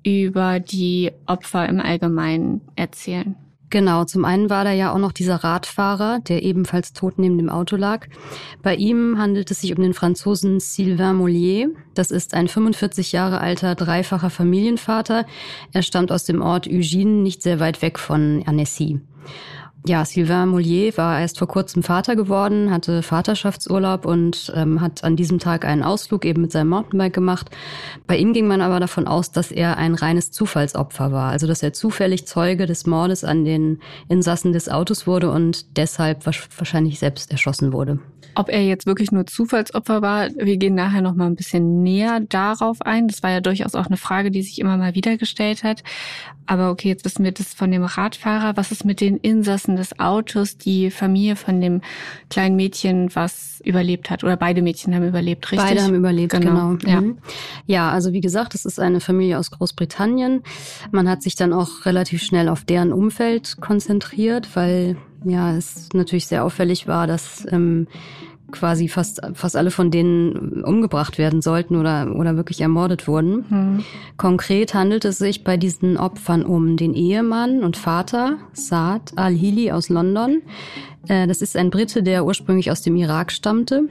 über 0.03 0.59
die 0.59 1.11
Opfer 1.25 1.67
im 1.67 1.79
Allgemeinen 1.79 2.61
erzählen? 2.75 3.35
Genau, 3.69 4.05
zum 4.05 4.25
einen 4.25 4.49
war 4.49 4.63
da 4.63 4.71
ja 4.71 4.93
auch 4.93 4.99
noch 4.99 5.11
dieser 5.11 5.37
Radfahrer, 5.37 6.19
der 6.19 6.43
ebenfalls 6.43 6.93
tot 6.93 7.17
neben 7.17 7.37
dem 7.37 7.49
Auto 7.49 7.75
lag. 7.75 8.07
Bei 8.61 8.75
ihm 8.75 9.17
handelt 9.17 9.49
es 9.51 9.61
sich 9.61 9.75
um 9.75 9.81
den 9.81 9.93
Franzosen 9.93 10.59
Sylvain 10.59 11.15
Mollier. 11.15 11.69
Das 11.93 12.11
ist 12.11 12.33
ein 12.33 12.47
45 12.47 13.11
Jahre 13.11 13.41
alter, 13.41 13.75
dreifacher 13.75 14.29
Familienvater. 14.29 15.25
Er 15.73 15.81
stammt 15.81 16.11
aus 16.11 16.25
dem 16.25 16.41
Ort 16.41 16.67
Eugene, 16.67 17.21
nicht 17.21 17.41
sehr 17.41 17.59
weit 17.59 17.81
weg 17.81 17.97
von 17.97 18.43
Annecy. 18.45 19.01
Ja, 19.87 20.03
Sylvain 20.03 20.49
Mollier 20.49 20.97
war 20.97 21.19
erst 21.19 21.37
vor 21.37 21.47
kurzem 21.47 21.83
Vater 21.83 22.15
geworden, 22.15 22.71
hatte 22.71 23.03
Vaterschaftsurlaub 23.03 24.07
und 24.07 24.51
ähm, 24.55 24.81
hat 24.81 25.03
an 25.03 25.15
diesem 25.15 25.37
Tag 25.37 25.63
einen 25.63 25.83
Ausflug 25.83 26.25
eben 26.25 26.41
mit 26.41 26.51
seinem 26.51 26.69
Mountainbike 26.69 27.13
gemacht. 27.13 27.51
Bei 28.07 28.17
ihm 28.17 28.33
ging 28.33 28.47
man 28.47 28.61
aber 28.61 28.79
davon 28.79 29.05
aus, 29.05 29.31
dass 29.31 29.51
er 29.51 29.77
ein 29.77 29.93
reines 29.93 30.31
Zufallsopfer 30.31 31.11
war, 31.11 31.29
also 31.29 31.45
dass 31.45 31.61
er 31.61 31.73
zufällig 31.73 32.25
Zeuge 32.25 32.65
des 32.65 32.87
Mordes 32.87 33.23
an 33.23 33.45
den 33.45 33.79
Insassen 34.09 34.53
des 34.53 34.69
Autos 34.69 35.05
wurde 35.05 35.29
und 35.29 35.77
deshalb 35.77 36.25
wahrscheinlich 36.25 36.97
selbst 36.97 37.31
erschossen 37.31 37.71
wurde. 37.71 37.99
Ob 38.33 38.49
er 38.49 38.63
jetzt 38.63 38.85
wirklich 38.85 39.11
nur 39.11 39.25
Zufallsopfer 39.27 40.01
war, 40.01 40.29
wir 40.35 40.57
gehen 40.57 40.75
nachher 40.75 41.01
noch 41.01 41.15
mal 41.15 41.27
ein 41.27 41.35
bisschen 41.35 41.83
näher 41.83 42.19
darauf 42.19 42.81
ein. 42.81 43.07
Das 43.07 43.23
war 43.23 43.31
ja 43.31 43.41
durchaus 43.41 43.75
auch 43.75 43.85
eine 43.85 43.97
Frage, 43.97 44.31
die 44.31 44.41
sich 44.41 44.59
immer 44.59 44.77
mal 44.77 44.95
wieder 44.95 45.17
gestellt 45.17 45.63
hat. 45.63 45.83
Aber 46.47 46.69
okay, 46.69 46.89
jetzt 46.89 47.05
wissen 47.05 47.23
wir 47.23 47.31
das 47.31 47.53
von 47.53 47.71
dem 47.71 47.83
Radfahrer. 47.83 48.55
Was 48.55 48.71
ist 48.71 48.85
mit 48.85 49.01
den 49.01 49.17
Insassen 49.17 49.75
des 49.75 49.99
Autos, 49.99 50.57
die 50.57 50.91
Familie 50.91 51.35
von 51.35 51.59
dem 51.59 51.81
kleinen 52.29 52.55
Mädchen, 52.55 53.09
was 53.15 53.61
überlebt 53.63 54.09
hat? 54.09 54.23
Oder 54.23 54.37
beide 54.37 54.61
Mädchen 54.61 54.93
haben 54.93 55.07
überlebt, 55.07 55.51
richtig? 55.51 55.67
Beide 55.67 55.83
haben 55.83 55.95
überlebt, 55.95 56.33
genau. 56.33 56.75
genau. 56.75 56.91
Ja. 56.91 57.01
Mhm. 57.01 57.17
ja, 57.65 57.89
also 57.89 58.13
wie 58.13 58.21
gesagt, 58.21 58.53
es 58.53 58.65
ist 58.65 58.79
eine 58.79 58.99
Familie 58.99 59.39
aus 59.39 59.51
Großbritannien. 59.51 60.43
Man 60.91 61.09
hat 61.09 61.23
sich 61.23 61.35
dann 61.35 61.53
auch 61.53 61.85
relativ 61.85 62.21
schnell 62.21 62.49
auf 62.49 62.63
deren 62.63 62.93
Umfeld 62.93 63.57
konzentriert, 63.59 64.55
weil 64.55 64.97
ja, 65.25 65.55
es 65.55 65.89
natürlich 65.93 66.27
sehr 66.27 66.43
auffällig 66.43 66.87
war, 66.87 67.07
dass 67.07 67.45
ähm, 67.51 67.87
quasi 68.51 68.87
fast, 68.87 69.21
fast 69.33 69.55
alle 69.55 69.71
von 69.71 69.91
denen 69.91 70.63
umgebracht 70.63 71.17
werden 71.17 71.41
sollten 71.41 71.75
oder, 71.75 72.15
oder 72.15 72.35
wirklich 72.35 72.61
ermordet 72.61 73.07
wurden. 73.07 73.45
Mhm. 73.49 73.83
Konkret 74.17 74.73
handelt 74.73 75.05
es 75.05 75.17
sich 75.17 75.43
bei 75.43 75.57
diesen 75.57 75.97
Opfern 75.97 76.43
um 76.43 76.77
den 76.77 76.93
Ehemann 76.93 77.63
und 77.63 77.77
Vater 77.77 78.37
Saad 78.53 79.13
al-Hili 79.15 79.71
aus 79.71 79.89
London. 79.89 80.41
Äh, 81.07 81.27
das 81.27 81.41
ist 81.41 81.57
ein 81.57 81.69
Brite, 81.69 82.03
der 82.03 82.25
ursprünglich 82.25 82.71
aus 82.71 82.81
dem 82.81 82.95
Irak 82.95 83.31
stammte. 83.31 83.89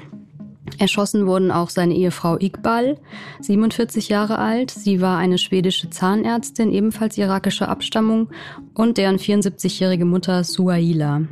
Erschossen 0.79 1.27
wurden 1.27 1.51
auch 1.51 1.71
seine 1.71 1.95
Ehefrau 1.95 2.39
Iqbal, 2.39 2.99
47 3.41 4.09
Jahre 4.09 4.39
alt. 4.39 4.71
Sie 4.71 5.01
war 5.01 5.19
eine 5.19 5.39
schwedische 5.39 5.91
Zahnärztin, 5.91 6.73
ebenfalls 6.73 7.19
irakischer 7.19 7.69
Abstammung, 7.69 8.29
und 8.75 8.99
deren 8.99 9.19
74-jährige 9.19 10.05
Mutter 10.05 10.43
Suaila. 10.43 11.23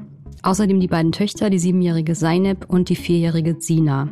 Außerdem 0.42 0.80
die 0.80 0.88
beiden 0.88 1.12
Töchter, 1.12 1.50
die 1.50 1.58
siebenjährige 1.58 2.14
Seineb 2.14 2.66
und 2.68 2.88
die 2.88 2.96
vierjährige 2.96 3.58
Zina. 3.58 4.08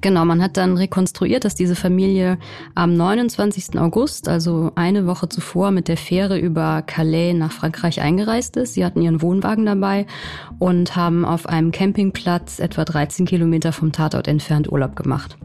Genau, 0.00 0.24
man 0.24 0.42
hat 0.42 0.56
dann 0.56 0.76
rekonstruiert, 0.76 1.44
dass 1.44 1.54
diese 1.54 1.74
Familie 1.74 2.38
am 2.74 2.96
29. 2.96 3.78
August, 3.78 4.28
also 4.28 4.72
eine 4.74 5.06
Woche 5.06 5.28
zuvor, 5.28 5.70
mit 5.70 5.88
der 5.88 5.96
Fähre 5.96 6.38
über 6.38 6.82
Calais 6.82 7.34
nach 7.34 7.52
Frankreich 7.52 8.00
eingereist 8.00 8.56
ist. 8.56 8.74
Sie 8.74 8.84
hatten 8.84 9.02
ihren 9.02 9.22
Wohnwagen 9.22 9.66
dabei 9.66 10.06
und 10.58 10.96
haben 10.96 11.24
auf 11.24 11.48
einem 11.48 11.72
Campingplatz 11.72 12.58
etwa 12.58 12.84
13 12.84 13.26
Kilometer 13.26 13.72
vom 13.72 13.92
Tatort 13.92 14.28
entfernt 14.28 14.70
Urlaub 14.70 14.96
gemacht. 14.96 15.36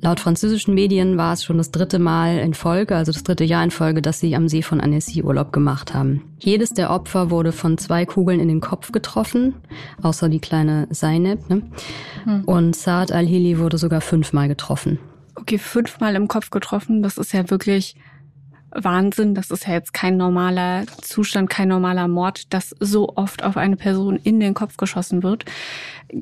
Laut 0.00 0.20
französischen 0.20 0.74
Medien 0.74 1.16
war 1.16 1.32
es 1.32 1.42
schon 1.42 1.58
das 1.58 1.70
dritte 1.70 1.98
Mal 1.98 2.38
in 2.38 2.54
Folge, 2.54 2.94
also 2.94 3.10
das 3.12 3.24
dritte 3.24 3.44
Jahr 3.44 3.64
in 3.64 3.70
Folge, 3.70 4.00
dass 4.00 4.20
sie 4.20 4.36
am 4.36 4.48
See 4.48 4.62
von 4.62 4.80
Annecy 4.80 5.22
Urlaub 5.22 5.52
gemacht 5.52 5.92
haben. 5.92 6.22
Jedes 6.38 6.70
der 6.70 6.90
Opfer 6.90 7.30
wurde 7.30 7.52
von 7.52 7.78
zwei 7.78 8.06
Kugeln 8.06 8.38
in 8.38 8.48
den 8.48 8.60
Kopf 8.60 8.92
getroffen, 8.92 9.54
außer 10.02 10.28
die 10.28 10.40
kleine 10.40 10.86
Seineb. 10.90 11.50
Ne? 11.50 11.62
Hm. 12.24 12.44
Und 12.44 12.76
Saad 12.76 13.10
al-Hili 13.10 13.58
wurde 13.58 13.78
sogar 13.78 14.00
fünfmal 14.00 14.46
getroffen. 14.46 14.98
Okay, 15.34 15.58
fünfmal 15.58 16.14
im 16.14 16.28
Kopf 16.28 16.50
getroffen, 16.50 17.02
das 17.02 17.18
ist 17.18 17.32
ja 17.32 17.50
wirklich 17.50 17.96
Wahnsinn. 18.70 19.34
Das 19.34 19.50
ist 19.50 19.66
ja 19.66 19.74
jetzt 19.74 19.92
kein 19.92 20.16
normaler 20.16 20.84
Zustand, 21.00 21.50
kein 21.50 21.68
normaler 21.68 22.08
Mord, 22.08 22.52
dass 22.52 22.74
so 22.80 23.16
oft 23.16 23.42
auf 23.42 23.56
eine 23.56 23.76
Person 23.76 24.16
in 24.16 24.40
den 24.40 24.54
Kopf 24.54 24.76
geschossen 24.76 25.22
wird. 25.22 25.44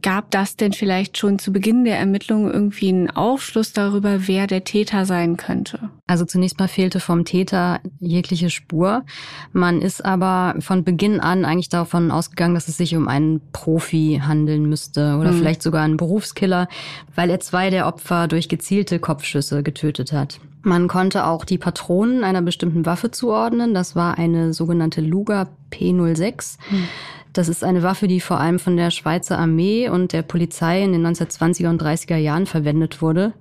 Gab 0.02 0.32
das 0.32 0.56
denn 0.56 0.72
vielleicht 0.72 1.16
schon 1.16 1.38
zu 1.38 1.52
Beginn 1.52 1.84
der 1.84 1.96
Ermittlungen 1.96 2.52
irgendwie 2.52 2.88
einen 2.88 3.10
Aufschluss 3.10 3.72
darüber, 3.72 4.26
wer 4.26 4.48
der 4.48 4.64
Täter 4.64 5.06
sein 5.06 5.36
könnte? 5.36 5.90
Also 6.08 6.24
zunächst 6.24 6.58
mal 6.58 6.66
fehlte 6.66 6.98
vom 6.98 7.24
Täter 7.24 7.80
jegliche 8.00 8.50
Spur. 8.50 9.04
Man 9.52 9.80
ist 9.80 10.04
aber 10.04 10.56
von 10.58 10.82
Beginn 10.82 11.20
an 11.20 11.44
eigentlich 11.44 11.68
davon 11.68 12.10
ausgegangen, 12.10 12.54
dass 12.54 12.66
es 12.66 12.76
sich 12.76 12.96
um 12.96 13.06
einen 13.06 13.40
Profi 13.52 14.20
handeln 14.26 14.68
müsste 14.68 15.18
oder 15.20 15.30
mhm. 15.30 15.38
vielleicht 15.38 15.62
sogar 15.62 15.84
einen 15.84 15.96
Berufskiller, 15.96 16.68
weil 17.14 17.30
er 17.30 17.38
zwei 17.38 17.70
der 17.70 17.86
Opfer 17.86 18.26
durch 18.26 18.48
gezielte 18.48 18.98
Kopfschüsse 18.98 19.62
getötet 19.62 20.12
hat. 20.12 20.40
Man 20.62 20.88
konnte 20.88 21.26
auch 21.26 21.44
die 21.44 21.58
Patronen 21.58 22.24
einer 22.24 22.42
bestimmten 22.42 22.86
Waffe 22.86 23.12
zuordnen. 23.12 23.72
Das 23.72 23.94
war 23.94 24.18
eine 24.18 24.52
sogenannte 24.52 25.00
Luger 25.00 25.46
P06. 25.70 26.58
Mhm. 26.70 26.88
Das 27.36 27.50
ist 27.50 27.62
eine 27.62 27.82
Waffe, 27.82 28.08
die 28.08 28.20
vor 28.20 28.40
allem 28.40 28.58
von 28.58 28.78
der 28.78 28.90
Schweizer 28.90 29.38
Armee 29.38 29.90
und 29.90 30.14
der 30.14 30.22
Polizei 30.22 30.82
in 30.82 30.92
den 30.92 31.06
1920er 31.06 31.68
und 31.68 31.82
30er 31.82 32.16
Jahren 32.16 32.46
verwendet 32.46 33.02
wurde. 33.02 33.34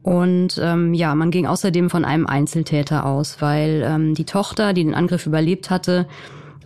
Und 0.00 0.58
ähm, 0.62 0.94
ja, 0.94 1.14
man 1.14 1.30
ging 1.30 1.46
außerdem 1.46 1.90
von 1.90 2.06
einem 2.06 2.26
Einzeltäter 2.26 3.04
aus, 3.04 3.42
weil 3.42 3.84
ähm, 3.86 4.14
die 4.14 4.24
Tochter, 4.24 4.72
die 4.72 4.82
den 4.82 4.94
Angriff 4.94 5.26
überlebt 5.26 5.68
hatte, 5.68 6.08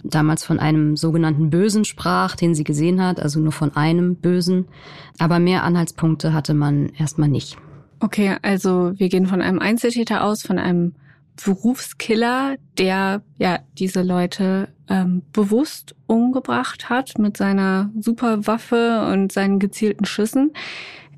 damals 0.05 0.45
von 0.45 0.61
einem 0.61 0.97
sogenannten 0.97 1.51
Bösen 1.51 1.85
sprach, 1.85 2.37
den 2.37 2.55
sie 2.55 2.65
gesehen 2.65 3.03
hat, 3.03 3.19
also 3.19 3.41
nur 3.41 3.51
von 3.51 3.75
einem 3.75 4.15
Bösen. 4.15 4.67
Aber 5.19 5.41
mehr 5.41 5.65
Anhaltspunkte 5.65 6.33
hatte 6.33 6.55
man 6.55 6.91
erstmal 6.97 7.29
nicht. 7.29 7.57
Okay, 7.99 8.37
also 8.43 8.93
wir 8.97 9.09
gehen 9.09 9.27
von 9.27 9.43
einem 9.43 9.59
Einzeltäter 9.59 10.23
aus, 10.23 10.43
von 10.43 10.61
einem 10.61 10.95
Berufskiller, 11.43 12.57
der 12.79 13.23
ja 13.39 13.59
diese 13.79 14.03
Leute 14.03 14.69
ähm, 14.89 15.23
bewusst 15.33 15.95
umgebracht 16.07 16.89
hat 16.89 17.19
mit 17.19 17.37
seiner 17.37 17.91
Superwaffe 17.99 19.07
und 19.13 19.33
seinen 19.33 19.59
gezielten 19.59 20.05
Schüssen. 20.05 20.53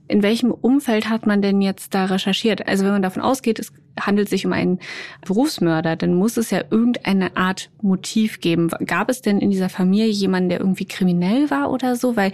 In 0.09 0.23
welchem 0.23 0.51
Umfeld 0.51 1.11
hat 1.11 1.27
man 1.27 1.43
denn 1.43 1.61
jetzt 1.61 1.95
da 1.95 2.07
recherchiert? 2.07 2.67
Also 2.67 2.85
wenn 2.85 2.93
man 2.93 3.03
davon 3.03 3.23
ausgeht, 3.23 3.59
es 3.59 3.73
handelt 4.01 4.29
sich 4.31 4.47
um 4.47 4.55
einen 4.55 4.79
Berufsmörder, 5.27 5.97
dann 5.97 6.15
muss 6.15 6.39
es 6.39 6.51
ja 6.51 6.63
irgendeine 6.71 7.37
Art 7.37 7.71
Motiv 7.83 8.41
geben. 8.41 8.69
Gab 8.87 9.11
es 9.11 9.21
denn 9.21 9.39
in 9.39 9.51
dieser 9.51 9.69
Familie 9.69 10.09
jemanden, 10.09 10.49
der 10.49 10.61
irgendwie 10.61 10.87
kriminell 10.87 11.51
war 11.51 11.71
oder 11.71 11.95
so? 11.97 12.17
Weil 12.17 12.33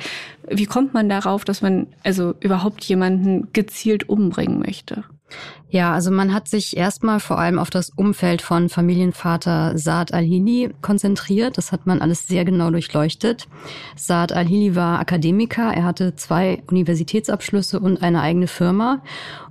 wie 0.48 0.66
kommt 0.66 0.94
man 0.94 1.08
darauf, 1.08 1.44
dass 1.44 1.62
man 1.62 1.88
also 2.04 2.34
überhaupt 2.40 2.84
jemanden 2.84 3.52
gezielt 3.52 4.08
umbringen 4.08 4.60
möchte? 4.60 5.04
Ja, 5.68 5.92
also 5.92 6.10
man 6.10 6.32
hat 6.32 6.46
sich 6.46 6.76
erstmal 6.76 7.18
vor 7.18 7.38
allem 7.38 7.58
auf 7.58 7.70
das 7.70 7.90
Umfeld 7.90 8.42
von 8.42 8.68
Familienvater 8.68 9.76
Saad 9.76 10.14
al-Hili 10.14 10.72
konzentriert. 10.82 11.58
Das 11.58 11.72
hat 11.72 11.86
man 11.86 12.00
alles 12.00 12.28
sehr 12.28 12.44
genau 12.44 12.70
durchleuchtet. 12.70 13.48
Saad 13.96 14.32
al-Hili 14.32 14.76
war 14.76 15.00
Akademiker. 15.00 15.72
Er 15.74 15.84
hatte 15.84 16.14
zwei 16.14 16.62
Universitätsabschlüsse 16.70 17.80
und 17.80 18.02
eine 18.02 18.20
eigene 18.20 18.46
Firma. 18.46 19.02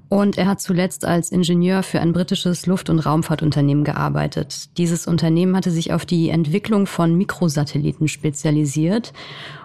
Und 0.07 0.37
er 0.37 0.47
hat 0.47 0.61
zuletzt 0.61 1.05
als 1.05 1.31
Ingenieur 1.31 1.81
für 1.81 1.99
ein 1.99 2.13
britisches 2.13 2.67
Luft- 2.67 2.91
und 2.91 2.99
Raumfahrtunternehmen 2.99 3.83
gearbeitet. 3.83 4.77
Dieses 4.77 5.07
Unternehmen 5.07 5.57
hatte 5.57 5.71
sich 5.71 5.91
auf 5.91 6.05
die 6.05 6.29
Entwicklung 6.29 6.85
von 6.85 7.15
Mikrosatelliten 7.15 8.07
spezialisiert. 8.07 9.11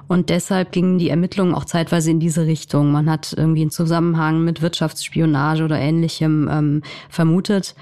Und 0.09 0.31
deshalb 0.31 0.73
gingen 0.73 0.99
die 0.99 1.11
Ermittlungen 1.11 1.55
auch 1.55 1.67
zeitweise 1.67 2.11
in 2.11 2.19
diese 2.19 2.47
Richtung. 2.47 2.91
Man 2.91 3.11
hat 3.11 3.35
irgendwie 3.37 3.61
einen 3.61 3.71
Zusammenhang 3.71 4.43
mit 4.43 4.63
Wirtschaftsspionage 4.63 5.63
oder 5.63 5.79
ähnlichem 5.79 6.49
ähm, 6.51 6.83
vermutet. 7.11 7.75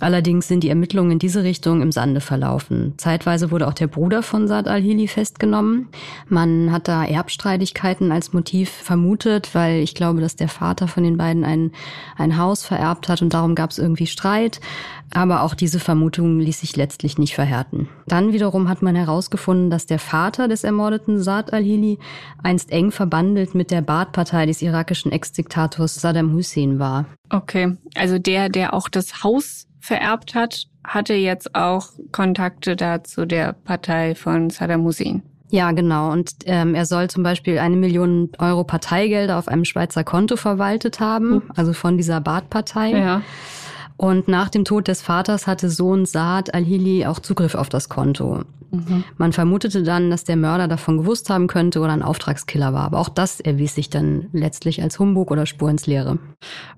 Allerdings 0.00 0.48
sind 0.48 0.64
die 0.64 0.68
Ermittlungen 0.68 1.12
in 1.12 1.18
diese 1.18 1.44
Richtung 1.44 1.82
im 1.82 1.92
Sande 1.92 2.20
verlaufen. 2.20 2.94
Zeitweise 2.96 3.50
wurde 3.50 3.68
auch 3.68 3.74
der 3.74 3.86
Bruder 3.86 4.22
von 4.22 4.48
Saad 4.48 4.68
al-Hili 4.68 5.08
festgenommen. 5.08 5.88
Man 6.28 6.72
hat 6.72 6.88
da 6.88 7.04
Erbstreitigkeiten 7.04 8.12
als 8.12 8.32
Motiv 8.32 8.70
vermutet, 8.70 9.54
weil 9.54 9.82
ich 9.82 9.94
glaube, 9.94 10.20
dass 10.20 10.36
der 10.36 10.48
Vater 10.48 10.88
von 10.88 11.04
den 11.04 11.16
beiden 11.16 11.44
ein, 11.44 11.72
ein 12.16 12.36
Haus 12.38 12.64
vererbt 12.64 13.08
hat 13.08 13.22
und 13.22 13.34
darum 13.34 13.54
gab 13.54 13.70
es 13.70 13.78
irgendwie 13.78 14.06
Streit. 14.06 14.60
Aber 15.12 15.42
auch 15.42 15.54
diese 15.54 15.78
Vermutung 15.78 16.40
ließ 16.40 16.60
sich 16.60 16.76
letztlich 16.76 17.18
nicht 17.18 17.34
verhärten. 17.34 17.88
Dann 18.06 18.32
wiederum 18.32 18.68
hat 18.68 18.82
man 18.82 18.96
herausgefunden, 18.96 19.70
dass 19.70 19.86
der 19.86 19.98
Vater 19.98 20.48
des 20.48 20.64
ermordeten 20.64 21.22
Saad 21.22 21.52
al-Hili 21.52 21.98
einst 22.42 22.72
eng 22.72 22.90
verbandelt 22.90 23.54
mit 23.54 23.70
der 23.70 23.82
Baath-Partei 23.82 24.46
des 24.46 24.62
irakischen 24.62 25.12
Ex-Diktators 25.12 25.94
Saddam 25.96 26.32
Hussein 26.32 26.78
war. 26.78 27.06
Okay, 27.30 27.76
also 27.94 28.18
der, 28.18 28.48
der 28.48 28.74
auch 28.74 28.88
das 28.88 29.22
Haus 29.22 29.66
vererbt 29.84 30.34
hat, 30.34 30.66
hatte 30.82 31.12
jetzt 31.12 31.54
auch 31.54 31.88
Kontakte 32.10 32.74
da 32.74 33.04
zu 33.04 33.26
der 33.26 33.52
Partei 33.52 34.14
von 34.14 34.48
Saddam 34.48 34.82
Hussein. 34.84 35.22
Ja, 35.50 35.72
genau. 35.72 36.10
Und 36.10 36.30
ähm, 36.46 36.74
er 36.74 36.86
soll 36.86 37.10
zum 37.10 37.22
Beispiel 37.22 37.58
eine 37.58 37.76
Million 37.76 38.30
Euro 38.38 38.64
Parteigelder 38.64 39.38
auf 39.38 39.46
einem 39.46 39.66
Schweizer 39.66 40.02
Konto 40.02 40.36
verwaltet 40.36 41.00
haben, 41.00 41.42
also 41.54 41.74
von 41.74 41.98
dieser 41.98 42.20
Baath-Partei. 42.20 42.90
Ja. 42.92 43.22
Und 43.96 44.26
nach 44.26 44.48
dem 44.48 44.64
Tod 44.64 44.88
des 44.88 45.02
Vaters 45.02 45.46
hatte 45.46 45.68
Sohn 45.68 46.06
Saad 46.06 46.54
al-Hili 46.54 47.04
auch 47.06 47.20
Zugriff 47.20 47.54
auf 47.54 47.68
das 47.68 47.88
Konto. 47.88 48.40
Mhm. 48.74 49.04
Man 49.16 49.32
vermutete 49.32 49.82
dann, 49.82 50.10
dass 50.10 50.24
der 50.24 50.36
Mörder 50.36 50.68
davon 50.68 50.98
gewusst 50.98 51.30
haben 51.30 51.46
könnte 51.46 51.80
oder 51.80 51.92
ein 51.92 52.02
Auftragskiller 52.02 52.72
war. 52.72 52.84
Aber 52.84 52.98
auch 52.98 53.08
das 53.08 53.40
erwies 53.40 53.74
sich 53.74 53.90
dann 53.90 54.28
letztlich 54.32 54.82
als 54.82 54.98
Humbug 54.98 55.30
oder 55.30 55.46
Spur 55.46 55.70
ins 55.70 55.86
Leere. 55.86 56.18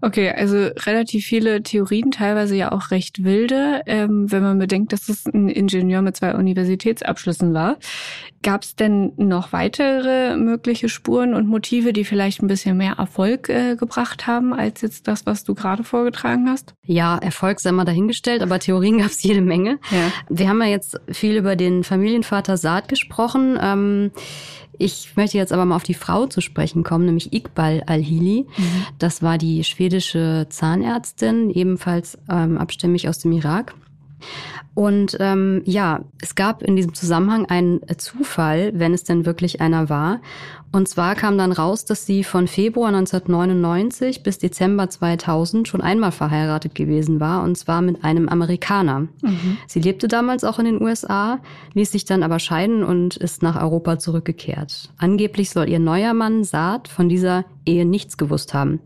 Okay, 0.00 0.30
also 0.30 0.56
relativ 0.86 1.24
viele 1.24 1.62
Theorien, 1.62 2.10
teilweise 2.10 2.56
ja 2.56 2.72
auch 2.72 2.90
recht 2.90 3.24
wilde, 3.24 3.82
ähm, 3.86 4.30
wenn 4.30 4.42
man 4.42 4.58
bedenkt, 4.58 4.92
dass 4.92 5.08
es 5.08 5.26
ein 5.26 5.48
Ingenieur 5.48 6.02
mit 6.02 6.16
zwei 6.16 6.34
Universitätsabschlüssen 6.34 7.54
war. 7.54 7.76
Gab 8.42 8.62
es 8.62 8.76
denn 8.76 9.12
noch 9.16 9.52
weitere 9.52 10.36
mögliche 10.36 10.88
Spuren 10.88 11.34
und 11.34 11.48
Motive, 11.48 11.92
die 11.92 12.04
vielleicht 12.04 12.42
ein 12.42 12.46
bisschen 12.46 12.76
mehr 12.76 12.94
Erfolg 12.98 13.48
äh, 13.48 13.76
gebracht 13.76 14.26
haben, 14.26 14.52
als 14.52 14.82
jetzt 14.82 15.08
das, 15.08 15.26
was 15.26 15.42
du 15.42 15.54
gerade 15.54 15.82
vorgetragen 15.82 16.48
hast? 16.48 16.74
Ja, 16.84 17.18
Erfolg 17.18 17.60
sei 17.60 17.72
mal 17.72 17.84
dahingestellt, 17.84 18.42
aber 18.42 18.58
Theorien 18.60 18.98
gab 19.00 19.10
es 19.10 19.22
jede 19.22 19.40
Menge. 19.40 19.78
Ja. 19.90 20.12
Wir 20.28 20.48
haben 20.48 20.60
ja 20.60 20.68
jetzt 20.68 21.00
viel 21.10 21.36
über 21.36 21.56
den 21.56 21.82
Familienvater 21.86 22.56
Saad 22.56 22.88
gesprochen. 22.88 23.58
Ähm, 23.60 24.10
ich 24.78 25.16
möchte 25.16 25.38
jetzt 25.38 25.52
aber 25.52 25.64
mal 25.64 25.76
auf 25.76 25.82
die 25.82 25.94
Frau 25.94 26.26
zu 26.26 26.40
sprechen 26.40 26.82
kommen, 26.82 27.06
nämlich 27.06 27.32
Iqbal 27.32 27.82
Al-Hili. 27.86 28.46
Mhm. 28.56 28.86
Das 28.98 29.22
war 29.22 29.38
die 29.38 29.64
schwedische 29.64 30.46
Zahnärztin, 30.50 31.50
ebenfalls 31.50 32.18
ähm, 32.30 32.58
abstämmig 32.58 33.08
aus 33.08 33.18
dem 33.18 33.32
Irak. 33.32 33.74
Und 34.74 35.16
ähm, 35.20 35.62
ja, 35.64 36.04
es 36.20 36.34
gab 36.34 36.62
in 36.62 36.76
diesem 36.76 36.92
Zusammenhang 36.92 37.46
einen 37.46 37.80
Zufall, 37.96 38.72
wenn 38.74 38.92
es 38.92 39.04
denn 39.04 39.24
wirklich 39.24 39.62
einer 39.62 39.88
war. 39.88 40.20
Und 40.72 40.88
zwar 40.88 41.14
kam 41.14 41.38
dann 41.38 41.52
raus, 41.52 41.84
dass 41.84 42.06
sie 42.06 42.24
von 42.24 42.48
Februar 42.48 42.88
1999 42.88 44.22
bis 44.22 44.38
Dezember 44.38 44.90
2000 44.90 45.66
schon 45.66 45.80
einmal 45.80 46.12
verheiratet 46.12 46.74
gewesen 46.74 47.20
war, 47.20 47.42
und 47.42 47.56
zwar 47.56 47.82
mit 47.82 48.04
einem 48.04 48.28
Amerikaner. 48.28 49.00
Mhm. 49.22 49.56
Sie 49.66 49.80
lebte 49.80 50.08
damals 50.08 50.44
auch 50.44 50.58
in 50.58 50.66
den 50.66 50.82
USA, 50.82 51.40
ließ 51.74 51.92
sich 51.92 52.04
dann 52.04 52.22
aber 52.22 52.38
scheiden 52.38 52.84
und 52.84 53.16
ist 53.16 53.42
nach 53.42 53.60
Europa 53.60 53.98
zurückgekehrt. 53.98 54.90
Angeblich 54.98 55.50
soll 55.50 55.68
ihr 55.68 55.78
neuer 55.78 56.14
Mann 56.14 56.44
Saad 56.44 56.88
von 56.88 57.08
dieser 57.08 57.44
Ehe 57.64 57.84
nichts 57.84 58.16
gewusst 58.16 58.54
haben. 58.54 58.80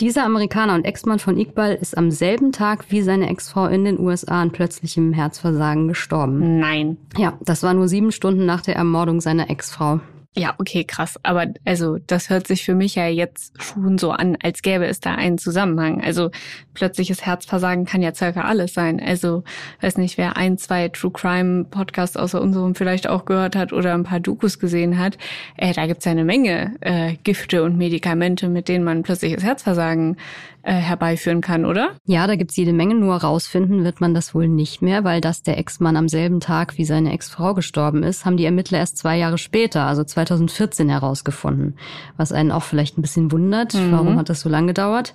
Dieser 0.00 0.24
Amerikaner 0.24 0.74
und 0.74 0.84
Ex-Mann 0.84 1.18
von 1.18 1.38
Iqbal 1.38 1.74
ist 1.74 1.96
am 1.96 2.10
selben 2.10 2.52
Tag 2.52 2.86
wie 2.88 3.02
seine 3.02 3.28
Ex-Frau 3.28 3.66
in 3.66 3.84
den 3.84 4.00
USA 4.00 4.42
an 4.42 4.50
plötzlichem 4.50 5.12
Herzversagen 5.12 5.88
gestorben. 5.88 6.58
Nein. 6.58 6.96
Ja, 7.16 7.34
das 7.42 7.62
war 7.62 7.74
nur 7.74 7.88
sieben 7.88 8.12
Stunden 8.12 8.44
nach 8.44 8.62
der 8.62 8.76
Ermordung 8.76 9.20
seiner 9.20 9.50
Ex-Frau. 9.50 10.00
Ja, 10.36 10.54
okay, 10.58 10.82
krass. 10.82 11.16
Aber 11.22 11.46
also 11.64 11.98
das 12.08 12.28
hört 12.28 12.48
sich 12.48 12.64
für 12.64 12.74
mich 12.74 12.96
ja 12.96 13.06
jetzt 13.06 13.54
schon 13.62 13.98
so 13.98 14.10
an, 14.10 14.36
als 14.42 14.62
gäbe 14.62 14.84
es 14.84 14.98
da 14.98 15.14
einen 15.14 15.38
Zusammenhang. 15.38 16.02
Also 16.02 16.32
plötzliches 16.74 17.24
Herzversagen 17.24 17.84
kann 17.84 18.02
ja 18.02 18.12
circa 18.12 18.40
alles 18.42 18.74
sein. 18.74 19.00
Also 19.00 19.44
weiß 19.80 19.96
nicht, 19.96 20.18
wer 20.18 20.36
ein, 20.36 20.58
zwei 20.58 20.88
True 20.88 21.12
Crime 21.12 21.64
Podcasts 21.64 22.16
außer 22.16 22.40
unserem 22.40 22.74
vielleicht 22.74 23.08
auch 23.08 23.26
gehört 23.26 23.54
hat 23.54 23.72
oder 23.72 23.94
ein 23.94 24.02
paar 24.02 24.18
Dokus 24.18 24.58
gesehen 24.58 24.98
hat. 24.98 25.18
Äh, 25.56 25.72
da 25.72 25.86
gibt's 25.86 26.04
ja 26.04 26.10
eine 26.10 26.24
Menge 26.24 26.74
äh, 26.80 27.14
Gifte 27.22 27.62
und 27.62 27.78
Medikamente, 27.78 28.48
mit 28.48 28.66
denen 28.66 28.84
man 28.84 29.04
plötzliches 29.04 29.44
Herzversagen 29.44 30.16
äh, 30.64 30.72
herbeiführen 30.72 31.40
kann, 31.40 31.64
oder? 31.64 31.90
Ja, 32.06 32.26
da 32.26 32.36
gibt's 32.36 32.56
jede 32.56 32.72
Menge, 32.72 32.94
nur 32.94 33.16
rausfinden 33.16 33.84
wird 33.84 34.00
man 34.00 34.14
das 34.14 34.34
wohl 34.34 34.48
nicht 34.48 34.82
mehr, 34.82 35.04
weil 35.04 35.20
das 35.20 35.42
der 35.42 35.58
Ex-Mann 35.58 35.96
am 35.96 36.08
selben 36.08 36.40
Tag 36.40 36.78
wie 36.78 36.84
seine 36.84 37.12
Ex-Frau 37.12 37.54
gestorben 37.54 38.02
ist, 38.02 38.24
haben 38.24 38.36
die 38.36 38.46
Ermittler 38.46 38.78
erst 38.78 38.96
zwei 38.96 39.18
Jahre 39.18 39.38
später, 39.38 39.84
also 39.84 40.04
2014 40.04 40.88
herausgefunden. 40.88 41.76
Was 42.16 42.32
einen 42.32 42.50
auch 42.50 42.62
vielleicht 42.62 42.98
ein 42.98 43.02
bisschen 43.02 43.30
wundert, 43.30 43.74
mhm. 43.74 43.92
warum 43.92 44.16
hat 44.16 44.30
das 44.30 44.40
so 44.40 44.48
lange 44.48 44.68
gedauert? 44.68 45.14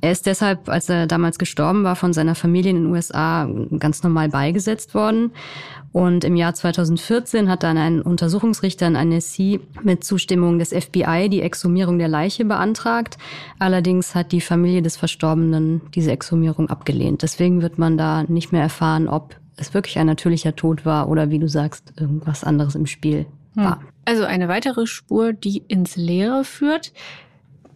Er 0.00 0.12
ist 0.12 0.26
deshalb, 0.26 0.68
als 0.68 0.88
er 0.88 1.06
damals 1.06 1.38
gestorben 1.38 1.84
war, 1.84 1.96
von 1.96 2.12
seiner 2.12 2.34
Familie 2.34 2.70
in 2.70 2.84
den 2.84 2.92
USA 2.92 3.48
ganz 3.78 4.02
normal 4.02 4.28
beigesetzt 4.28 4.94
worden. 4.94 5.32
Und 5.92 6.24
im 6.24 6.36
Jahr 6.36 6.54
2014 6.54 7.48
hat 7.48 7.64
dann 7.64 7.76
ein 7.76 8.00
Untersuchungsrichter 8.00 8.86
in 8.86 8.96
Annecy 8.96 9.60
mit 9.82 10.04
Zustimmung 10.04 10.58
des 10.58 10.70
FBI 10.70 11.28
die 11.28 11.42
Exhumierung 11.42 11.98
der 11.98 12.08
Leiche 12.08 12.44
beantragt. 12.44 13.18
Allerdings 13.58 14.14
hat 14.14 14.32
die 14.32 14.40
Familie 14.40 14.82
des 14.82 14.96
Verstorbenen 14.96 15.80
diese 15.94 16.12
Exhumierung 16.12 16.70
abgelehnt. 16.70 17.22
Deswegen 17.22 17.60
wird 17.60 17.78
man 17.78 17.98
da 17.98 18.22
nicht 18.22 18.52
mehr 18.52 18.62
erfahren, 18.62 19.08
ob 19.08 19.36
es 19.56 19.74
wirklich 19.74 19.98
ein 19.98 20.06
natürlicher 20.06 20.54
Tod 20.54 20.86
war 20.86 21.08
oder 21.08 21.30
wie 21.30 21.38
du 21.38 21.48
sagst, 21.48 21.92
irgendwas 21.98 22.44
anderes 22.44 22.74
im 22.76 22.86
Spiel 22.86 23.26
hm. 23.54 23.64
war. 23.64 23.80
Also 24.04 24.24
eine 24.24 24.48
weitere 24.48 24.86
Spur, 24.86 25.32
die 25.32 25.58
ins 25.68 25.96
Leere 25.96 26.44
führt. 26.44 26.92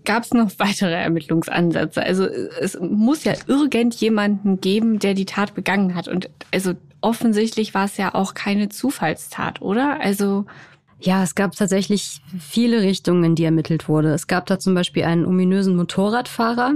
Gab 0.04 0.24
es 0.24 0.32
noch 0.32 0.50
weitere 0.58 0.94
Ermittlungsansätze? 0.94 2.02
Also 2.02 2.26
es 2.26 2.78
muss 2.78 3.24
ja 3.24 3.34
irgendjemanden 3.46 4.60
geben, 4.60 4.98
der 4.98 5.14
die 5.14 5.24
Tat 5.24 5.54
begangen 5.54 5.94
hat. 5.94 6.08
Und 6.08 6.30
also 6.52 6.74
offensichtlich 7.00 7.74
war 7.74 7.84
es 7.86 7.96
ja 7.96 8.14
auch 8.14 8.34
keine 8.34 8.68
Zufallstat, 8.68 9.62
oder? 9.62 10.00
Also 10.00 10.46
ja, 11.04 11.22
es 11.22 11.34
gab 11.34 11.54
tatsächlich 11.54 12.22
viele 12.38 12.80
Richtungen, 12.80 13.24
in 13.24 13.34
die 13.34 13.44
ermittelt 13.44 13.88
wurde. 13.88 14.12
Es 14.12 14.26
gab 14.26 14.46
da 14.46 14.58
zum 14.58 14.74
Beispiel 14.74 15.04
einen 15.04 15.26
ominösen 15.26 15.76
Motorradfahrer. 15.76 16.74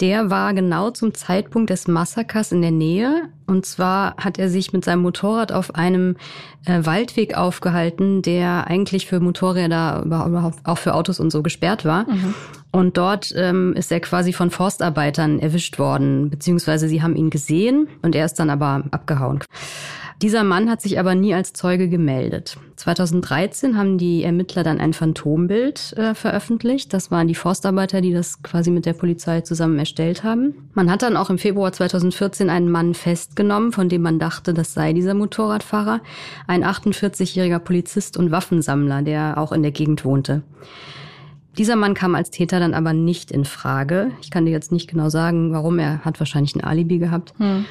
Der 0.00 0.30
war 0.30 0.52
genau 0.52 0.90
zum 0.90 1.14
Zeitpunkt 1.14 1.70
des 1.70 1.86
Massakers 1.86 2.50
in 2.50 2.60
der 2.60 2.72
Nähe. 2.72 3.28
Und 3.46 3.64
zwar 3.64 4.16
hat 4.16 4.38
er 4.38 4.48
sich 4.48 4.72
mit 4.72 4.84
seinem 4.84 5.02
Motorrad 5.02 5.52
auf 5.52 5.76
einem 5.76 6.16
äh, 6.64 6.84
Waldweg 6.84 7.36
aufgehalten, 7.36 8.22
der 8.22 8.66
eigentlich 8.66 9.06
für 9.06 9.20
Motorräder, 9.20 10.02
überhaupt 10.04 10.58
auch 10.64 10.78
für 10.78 10.94
Autos 10.94 11.20
und 11.20 11.30
so 11.30 11.42
gesperrt 11.42 11.84
war. 11.84 12.10
Mhm. 12.10 12.34
Und 12.72 12.96
dort 12.96 13.32
ähm, 13.36 13.74
ist 13.74 13.92
er 13.92 14.00
quasi 14.00 14.32
von 14.32 14.50
Forstarbeitern 14.50 15.38
erwischt 15.38 15.78
worden, 15.78 16.30
beziehungsweise 16.30 16.88
sie 16.88 17.02
haben 17.02 17.14
ihn 17.14 17.30
gesehen 17.30 17.86
und 18.00 18.16
er 18.16 18.24
ist 18.24 18.40
dann 18.40 18.50
aber 18.50 18.84
abgehauen. 18.90 19.40
Dieser 20.22 20.44
Mann 20.44 20.70
hat 20.70 20.80
sich 20.80 21.00
aber 21.00 21.16
nie 21.16 21.34
als 21.34 21.52
Zeuge 21.52 21.88
gemeldet. 21.88 22.56
2013 22.76 23.76
haben 23.76 23.98
die 23.98 24.22
Ermittler 24.22 24.62
dann 24.62 24.80
ein 24.80 24.92
Phantombild 24.92 25.94
äh, 25.96 26.14
veröffentlicht. 26.14 26.94
Das 26.94 27.10
waren 27.10 27.26
die 27.26 27.34
Forstarbeiter, 27.34 28.00
die 28.00 28.12
das 28.12 28.40
quasi 28.40 28.70
mit 28.70 28.86
der 28.86 28.92
Polizei 28.92 29.40
zusammen 29.40 29.80
erstellt 29.80 30.22
haben. 30.22 30.54
Man 30.74 30.92
hat 30.92 31.02
dann 31.02 31.16
auch 31.16 31.28
im 31.28 31.38
Februar 31.38 31.72
2014 31.72 32.50
einen 32.50 32.70
Mann 32.70 32.94
festgenommen, 32.94 33.72
von 33.72 33.88
dem 33.88 34.02
man 34.02 34.20
dachte, 34.20 34.54
das 34.54 34.74
sei 34.74 34.92
dieser 34.92 35.14
Motorradfahrer. 35.14 36.00
Ein 36.46 36.64
48-jähriger 36.64 37.58
Polizist 37.58 38.16
und 38.16 38.30
Waffensammler, 38.30 39.02
der 39.02 39.38
auch 39.38 39.50
in 39.50 39.62
der 39.62 39.72
Gegend 39.72 40.04
wohnte. 40.04 40.42
Dieser 41.58 41.74
Mann 41.74 41.94
kam 41.94 42.14
als 42.14 42.30
Täter 42.30 42.60
dann 42.60 42.74
aber 42.74 42.92
nicht 42.92 43.32
in 43.32 43.44
Frage. 43.44 44.12
Ich 44.22 44.30
kann 44.30 44.46
dir 44.46 44.52
jetzt 44.52 44.70
nicht 44.70 44.88
genau 44.88 45.08
sagen, 45.08 45.52
warum. 45.52 45.80
Er 45.80 46.04
hat 46.04 46.20
wahrscheinlich 46.20 46.54
ein 46.54 46.62
Alibi 46.62 46.98
gehabt. 46.98 47.34
Hm. 47.38 47.64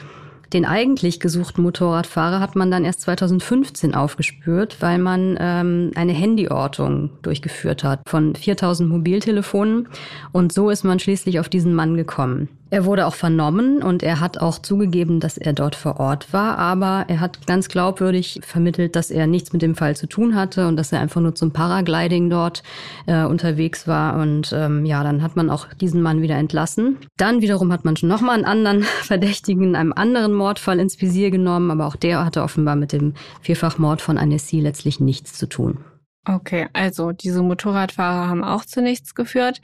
Den 0.54 0.66
eigentlich 0.66 1.20
gesuchten 1.22 1.64
Motorradfahrer 1.64 2.42
hat 2.42 2.56
man 2.56 2.70
dann 2.72 2.84
erst 2.84 3.02
2015 3.02 3.96
aufgespürt, 3.96 4.78
weil 4.82 4.98
man 4.98 5.38
ähm, 5.40 5.92
eine 5.96 6.14
Handyortung 6.14 7.12
durchgeführt 7.22 7.86
hat 7.86 8.02
von 8.06 8.36
4000 8.36 8.90
Mobiltelefonen. 8.90 9.88
Und 10.34 10.52
so 10.52 10.70
ist 10.70 10.84
man 10.84 11.00
schließlich 11.00 11.40
auf 11.40 11.48
diesen 11.48 11.74
Mann 11.74 11.96
gekommen. 11.96 12.50
Er 12.72 12.86
wurde 12.86 13.06
auch 13.06 13.16
vernommen 13.16 13.84
und 13.84 14.02
er 14.02 14.22
hat 14.22 14.38
auch 14.38 14.58
zugegeben, 14.58 15.20
dass 15.20 15.38
er 15.38 15.52
dort 15.52 15.76
vor 15.76 16.00
Ort 16.00 16.32
war, 16.32 16.58
aber 16.58 17.04
er 17.10 17.20
hat 17.20 17.46
ganz 17.46 17.68
glaubwürdig 17.68 18.40
vermittelt, 18.46 18.96
dass 18.96 19.12
er 19.12 19.28
nichts 19.28 19.52
mit 19.52 19.62
dem 19.62 19.76
Fall 19.76 19.98
zu 19.98 20.08
tun 20.08 20.36
hatte 20.36 20.70
und 20.70 20.78
dass 20.78 20.94
er 20.94 21.02
einfach 21.02 21.20
nur 21.20 21.36
zum 21.36 21.52
Paragliding 21.52 22.30
dort 22.30 22.64
äh, 23.08 23.26
unterwegs 23.26 23.90
war. 23.90 24.18
Und 24.22 24.54
ähm, 24.56 24.86
ja, 24.86 25.04
dann 25.04 25.22
hat 25.22 25.36
man 25.36 25.50
auch 25.50 25.68
diesen 25.82 26.02
Mann 26.02 26.22
wieder 26.22 26.38
entlassen. 26.38 26.96
Dann 27.18 27.42
wiederum 27.42 27.74
hat 27.74 27.84
man 27.84 27.98
schon 27.98 28.08
nochmal 28.08 28.36
einen 28.36 28.46
anderen 28.46 28.84
Verdächtigen 29.04 29.66
in 29.66 29.76
einem 29.76 29.92
anderen 29.92 30.32
Mordfall 30.32 30.80
ins 30.80 31.02
Visier 31.02 31.30
genommen, 31.30 31.72
aber 31.72 31.88
auch 31.88 31.98
der 31.98 32.24
hatte 32.24 32.42
offenbar 32.42 32.78
mit 32.78 32.94
dem 32.94 33.16
Vierfachmord 33.42 34.02
von 34.02 34.18
Annecy 34.18 34.62
letztlich 34.62 35.02
nichts 35.02 35.34
zu 35.34 35.50
tun. 35.50 35.80
Okay, 36.24 36.68
also 36.74 37.14
diese 37.14 37.42
Motorradfahrer 37.42 38.30
haben 38.30 38.44
auch 38.44 38.64
zu 38.64 38.84
nichts 38.84 39.16
geführt. 39.16 39.60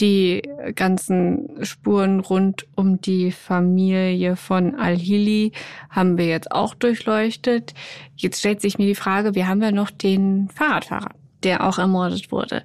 Die 0.00 0.42
ganzen 0.74 1.64
Spuren 1.64 2.18
rund 2.18 2.66
um 2.74 3.00
die 3.00 3.30
Familie 3.30 4.34
von 4.34 4.74
Al-Hili 4.74 5.52
haben 5.90 6.18
wir 6.18 6.26
jetzt 6.26 6.50
auch 6.50 6.74
durchleuchtet. 6.74 7.74
Jetzt 8.16 8.40
stellt 8.40 8.60
sich 8.60 8.78
mir 8.78 8.86
die 8.86 8.96
Frage, 8.96 9.36
wir 9.36 9.46
haben 9.46 9.62
ja 9.62 9.70
noch 9.70 9.90
den 9.92 10.48
Fahrradfahrer, 10.48 11.10
der 11.44 11.64
auch 11.64 11.78
ermordet 11.78 12.32
wurde. 12.32 12.64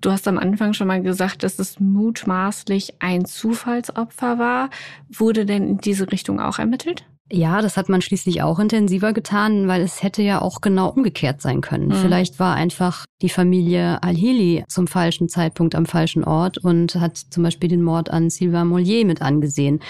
Du 0.00 0.10
hast 0.10 0.26
am 0.26 0.38
Anfang 0.38 0.72
schon 0.72 0.88
mal 0.88 1.02
gesagt, 1.02 1.44
dass 1.44 1.60
es 1.60 1.78
mutmaßlich 1.78 2.94
ein 2.98 3.24
Zufallsopfer 3.26 4.40
war. 4.40 4.70
Wurde 5.08 5.46
denn 5.46 5.68
in 5.68 5.78
diese 5.78 6.10
Richtung 6.10 6.40
auch 6.40 6.58
ermittelt? 6.58 7.04
Ja, 7.34 7.62
das 7.62 7.78
hat 7.78 7.88
man 7.88 8.02
schließlich 8.02 8.42
auch 8.42 8.58
intensiver 8.58 9.14
getan, 9.14 9.66
weil 9.66 9.80
es 9.80 10.02
hätte 10.02 10.20
ja 10.20 10.42
auch 10.42 10.60
genau 10.60 10.90
umgekehrt 10.90 11.40
sein 11.40 11.62
können. 11.62 11.88
Mhm. 11.88 11.94
Vielleicht 11.94 12.38
war 12.38 12.54
einfach 12.54 13.06
die 13.22 13.30
Familie 13.30 14.02
Al-Hili 14.02 14.64
zum 14.68 14.86
falschen 14.86 15.30
Zeitpunkt 15.30 15.74
am 15.74 15.86
falschen 15.86 16.24
Ort 16.24 16.58
und 16.58 16.96
hat 16.96 17.16
zum 17.16 17.42
Beispiel 17.42 17.70
den 17.70 17.80
Mord 17.80 18.10
an 18.10 18.28
Sylvain 18.28 18.66
Mollier 18.66 19.06
mit 19.06 19.22
angesehen 19.22 19.80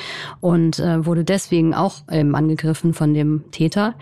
und 0.40 0.78
äh, 0.78 1.05
wurde 1.05 1.24
deswegen 1.24 1.74
auch 1.74 2.02
ähm, 2.12 2.37
angegriffen 2.37 2.94
von 2.94 3.12
dem 3.12 3.42
Täter. 3.50 3.94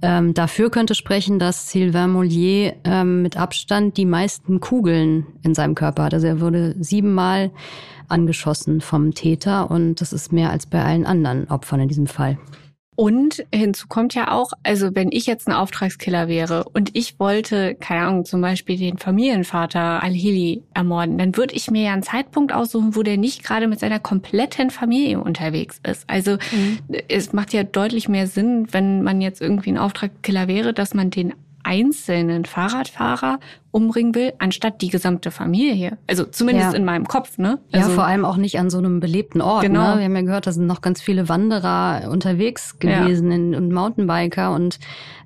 Ähm, 0.00 0.32
dafür 0.32 0.70
könnte 0.70 0.94
sprechen, 0.94 1.40
dass 1.40 1.72
Sylvain 1.72 2.12
Mollier 2.12 2.76
ähm, 2.84 3.22
mit 3.22 3.36
Abstand 3.36 3.96
die 3.96 4.06
meisten 4.06 4.60
Kugeln 4.60 5.26
in 5.42 5.56
seinem 5.56 5.74
Körper 5.74 6.04
hat. 6.04 6.14
Also 6.14 6.28
er 6.28 6.40
wurde 6.40 6.76
siebenmal 6.78 7.50
angeschossen 8.06 8.80
vom 8.80 9.14
Täter 9.14 9.68
und 9.68 10.00
das 10.00 10.12
ist 10.12 10.32
mehr 10.32 10.50
als 10.50 10.66
bei 10.66 10.84
allen 10.84 11.06
anderen 11.06 11.50
Opfern 11.50 11.80
in 11.80 11.88
diesem 11.88 12.06
Fall. 12.06 12.38
Und 12.96 13.44
hinzu 13.52 13.88
kommt 13.88 14.14
ja 14.14 14.30
auch, 14.30 14.52
also 14.62 14.94
wenn 14.94 15.10
ich 15.10 15.26
jetzt 15.26 15.48
ein 15.48 15.52
Auftragskiller 15.52 16.28
wäre 16.28 16.64
und 16.72 16.90
ich 16.94 17.18
wollte, 17.18 17.74
keine 17.74 18.06
Ahnung, 18.06 18.24
zum 18.24 18.40
Beispiel 18.40 18.78
den 18.78 18.98
Familienvater 18.98 20.02
Al-Hili 20.02 20.62
ermorden, 20.74 21.18
dann 21.18 21.36
würde 21.36 21.54
ich 21.54 21.70
mir 21.70 21.82
ja 21.82 21.92
einen 21.92 22.04
Zeitpunkt 22.04 22.52
aussuchen, 22.52 22.94
wo 22.94 23.02
der 23.02 23.16
nicht 23.16 23.42
gerade 23.42 23.66
mit 23.66 23.80
seiner 23.80 23.98
kompletten 23.98 24.70
Familie 24.70 25.20
unterwegs 25.20 25.80
ist. 25.86 26.08
Also 26.08 26.32
mhm. 26.52 26.78
es 27.08 27.32
macht 27.32 27.52
ja 27.52 27.64
deutlich 27.64 28.08
mehr 28.08 28.28
Sinn, 28.28 28.68
wenn 28.70 29.02
man 29.02 29.20
jetzt 29.20 29.40
irgendwie 29.40 29.70
ein 29.70 29.78
Auftragskiller 29.78 30.46
wäre, 30.46 30.72
dass 30.72 30.94
man 30.94 31.10
den 31.10 31.34
einzelnen 31.74 32.44
Fahrradfahrer 32.44 33.40
umbringen 33.70 34.14
will, 34.14 34.32
anstatt 34.38 34.80
die 34.82 34.88
gesamte 34.88 35.32
Familie. 35.32 35.98
Also 36.06 36.24
zumindest 36.24 36.72
ja. 36.72 36.78
in 36.78 36.84
meinem 36.84 37.08
Kopf, 37.08 37.38
ne? 37.38 37.58
Also, 37.72 37.88
ja, 37.88 37.94
vor 37.94 38.04
allem 38.04 38.24
auch 38.24 38.36
nicht 38.36 38.58
an 38.58 38.70
so 38.70 38.78
einem 38.78 39.00
belebten 39.00 39.40
Ort. 39.40 39.62
Genau. 39.62 39.94
Ne? 39.94 39.98
Wir 39.98 40.04
haben 40.04 40.14
ja 40.14 40.22
gehört, 40.22 40.46
da 40.46 40.52
sind 40.52 40.66
noch 40.66 40.80
ganz 40.80 41.02
viele 41.02 41.28
Wanderer 41.28 42.08
unterwegs 42.08 42.78
gewesen 42.78 43.30
ja. 43.30 43.36
in, 43.36 43.54
und 43.54 43.72
Mountainbiker 43.72 44.52
und 44.52 44.78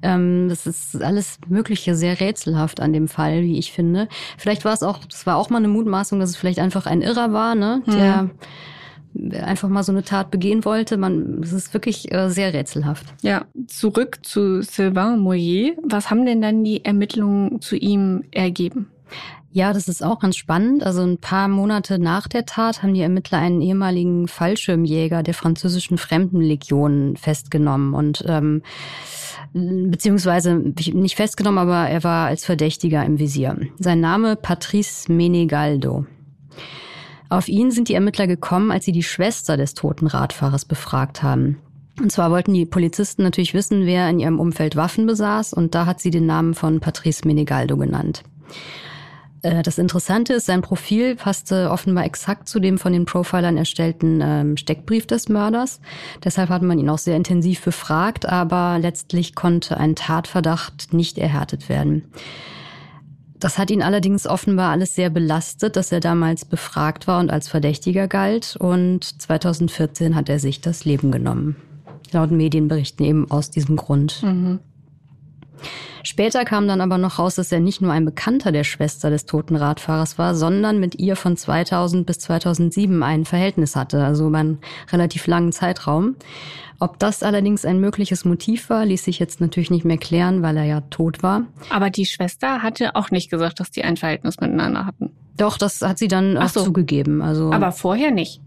ähm, 0.03 0.47
das 0.49 0.67
ist 0.67 1.03
alles 1.03 1.39
Mögliche 1.49 1.95
sehr 1.95 2.21
rätselhaft 2.21 2.81
an 2.81 2.95
dem 2.95 3.09
Fall, 3.09 3.43
wie 3.43 3.59
ich 3.59 3.73
finde. 3.73 4.09
Vielleicht 4.39 4.65
war 4.65 4.73
es 4.73 4.83
auch, 4.83 5.05
das 5.05 5.27
war 5.27 5.37
auch 5.37 5.51
mal 5.51 5.59
eine 5.59 5.69
Mutmaßung, 5.69 6.19
dass 6.19 6.31
es 6.31 6.37
vielleicht 6.37 6.59
einfach 6.59 6.87
ein 6.87 7.03
Irrer 7.03 7.33
war, 7.35 7.55
ne? 7.55 7.83
Der 7.87 8.21
hm 8.21 8.31
einfach 9.33 9.69
mal 9.69 9.83
so 9.83 9.93
eine 9.93 10.03
Tat 10.03 10.31
begehen 10.31 10.65
wollte. 10.65 10.97
Man, 10.97 11.41
es 11.43 11.53
ist 11.53 11.75
wirklich 11.75 12.13
äh, 12.13 12.31
sehr 12.31 12.53
rätselhaft. 12.53 13.07
Ja, 13.23 13.47
zurück 13.67 14.19
zu 14.23 14.63
Sylvain 14.63 15.19
Moyer. 15.19 15.73
Was 15.83 16.11
haben 16.11 16.27
denn 16.27 16.43
dann 16.43 16.65
die 16.65 16.85
Ermittlungen 16.85 17.61
zu 17.61 17.77
ihm 17.77 18.25
ergeben? 18.31 18.89
Ja, 19.51 19.73
das 19.73 19.89
ist 19.89 20.05
auch 20.05 20.21
ganz 20.21 20.37
spannend. 20.37 20.85
Also 20.85 21.03
ein 21.03 21.19
paar 21.19 21.49
Monate 21.49 21.99
nach 21.99 22.29
der 22.29 22.45
Tat 22.45 22.83
haben 22.83 22.95
die 22.95 23.01
Ermittler 23.01 23.39
einen 23.39 23.63
ehemaligen 23.63 24.29
Fallschirmjäger 24.29 25.23
der 25.23 25.35
französischen 25.35 25.97
Fremdenlegion 25.97 27.17
festgenommen 27.17 27.95
und 27.95 28.25
ähm, 28.29 28.63
beziehungsweise 29.55 30.55
nicht 30.55 31.17
festgenommen, 31.17 31.59
aber 31.59 31.89
er 31.89 32.05
war 32.05 32.27
als 32.27 32.45
Verdächtiger 32.45 33.05
im 33.05 33.19
Visier. 33.19 33.57
Sein 33.79 34.01
Name 34.01 34.37
Patrice 34.37 35.11
Menegaldo. 35.11 36.05
Auf 37.29 37.49
ihn 37.49 37.71
sind 37.71 37.89
die 37.89 37.95
Ermittler 37.95 38.27
gekommen, 38.27 38.71
als 38.71 38.85
sie 38.85 38.93
die 38.93 39.03
Schwester 39.03 39.57
des 39.57 39.75
toten 39.75 40.07
Radfahrers 40.07 40.65
befragt 40.65 41.23
haben. 41.23 41.59
Und 42.01 42.13
zwar 42.13 42.31
wollten 42.31 42.55
die 42.55 42.65
Polizisten 42.65 43.23
natürlich 43.23 43.55
wissen, 43.55 43.85
wer 43.85 44.09
in 44.09 44.21
ihrem 44.21 44.39
Umfeld 44.39 44.77
Waffen 44.77 45.07
besaß, 45.07 45.53
und 45.53 45.75
da 45.75 45.85
hat 45.85 46.01
sie 46.01 46.11
den 46.11 46.27
Namen 46.27 46.55
von 46.55 46.81
Patrice 46.81 47.27
Menegaldo 47.27 47.77
genannt. 47.77 48.23
Äh, 49.43 49.63
das 49.63 49.79
Interessante 49.79 50.35
ist, 50.35 50.47
sein 50.47 50.63
Profil 50.63 51.17
passte 51.17 51.71
offenbar 51.71 52.05
exakt 52.05 52.49
zu 52.49 52.61
dem 52.61 52.79
von 52.79 52.93
den 52.93 53.05
Profilern 53.05 53.57
erstellten 53.57 54.21
ähm, 54.23 54.57
Steckbrief 54.57 55.07
des 55.07 55.29
Mörders. 55.29 55.81
Deshalb 56.25 56.51
hat 56.51 56.63
man 56.63 56.79
ihn 56.79 56.89
auch 56.89 56.99
sehr 56.99 57.17
intensiv 57.17 57.63
befragt, 57.63 58.27
aber 58.27 58.79
letztlich 58.81 59.35
konnte 59.35 59.77
ein 59.77 59.95
Tatverdacht 59.95 60.93
nicht 60.93 61.19
erhärtet 61.19 61.69
werden. 61.69 62.05
Das 63.41 63.57
hat 63.57 63.71
ihn 63.71 63.83
allerdings 63.83 64.27
offenbar 64.27 64.71
alles 64.71 64.95
sehr 64.95 65.11
belastet, 65.11 65.77
dass 65.77 65.93
er 65.93 66.01
damals 66.01 66.45
befragt 66.45 67.07
war 67.07 67.21
und 67.21 67.31
als 67.31 67.49
Verdächtiger 67.49 68.09
galt. 68.09 68.57
Und 68.59 69.05
2014 69.23 70.15
hat 70.15 70.29
er 70.29 70.39
sich 70.41 70.61
das 70.61 70.85
Leben 70.85 71.13
genommen. 71.13 71.57
Laut 72.11 72.31
Medienberichten 72.31 73.05
eben 73.05 73.31
aus 73.31 73.51
diesem 73.51 73.77
Grund. 73.77 74.23
Mhm. 74.23 74.59
Später 76.03 76.45
kam 76.45 76.69
dann 76.69 76.81
aber 76.81 76.99
noch 76.99 77.19
raus, 77.19 77.35
dass 77.35 77.53
er 77.53 77.61
nicht 77.61 77.81
nur 77.81 77.93
ein 77.93 78.05
Bekannter 78.05 78.53
der 78.53 78.65
Schwester 78.65 79.11
des 79.11 79.27
toten 79.27 79.57
Radfahrers 79.57 80.19
war, 80.19 80.35
sondern 80.35 80.81
mit 80.81 80.99
ihr 80.99 81.17
von 81.17 81.37
2000 81.37 82.07
bis 82.07 82.19
2007 82.21 83.03
ein 83.03 83.25
Verhältnis 83.25 83.77
hatte, 83.77 84.05
also 84.05 84.29
über 84.29 84.39
einen 84.39 84.59
relativ 84.91 85.27
langen 85.27 85.53
Zeitraum. 85.53 86.17
Ob 86.81 86.99
das 87.01 87.25
allerdings 87.25 87.65
ein 87.65 87.81
mögliches 87.81 88.25
Motiv 88.25 88.71
war, 88.71 88.87
ließ 88.87 89.05
sich 89.05 89.19
jetzt 89.19 89.41
natürlich 89.41 89.71
nicht 89.71 89.85
mehr 89.85 89.99
klären, 89.99 90.43
weil 90.43 90.57
er 90.57 90.65
ja 90.65 90.81
tot 90.83 91.23
war. 91.25 91.43
Aber 91.71 91.91
die 91.91 92.07
Schwester 92.07 92.63
hatte 92.63 92.95
auch 92.95 93.11
nicht 93.11 93.31
gesagt, 93.31 93.59
dass 93.59 93.71
die 93.73 93.83
ein 93.83 93.97
Verhältnis 93.97 94.41
miteinander 94.41 94.87
hatten. 94.87 95.11
Doch, 95.37 95.59
das 95.59 95.83
hat 95.83 95.99
sie 95.99 96.09
dann 96.09 96.37
auch 96.37 96.49
so. 96.49 96.65
zugegeben. 96.65 97.21
Also 97.23 97.53
aber 97.53 97.73
vorher 97.73 98.11
nicht. 98.11 98.41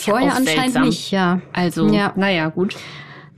Vorher 0.00 0.28
ja 0.28 0.34
anscheinend 0.34 0.46
seltsam. 0.46 0.84
nicht, 0.84 1.10
ja. 1.10 1.40
Also, 1.52 1.88
ja. 1.88 2.12
naja, 2.16 2.48
gut. 2.48 2.76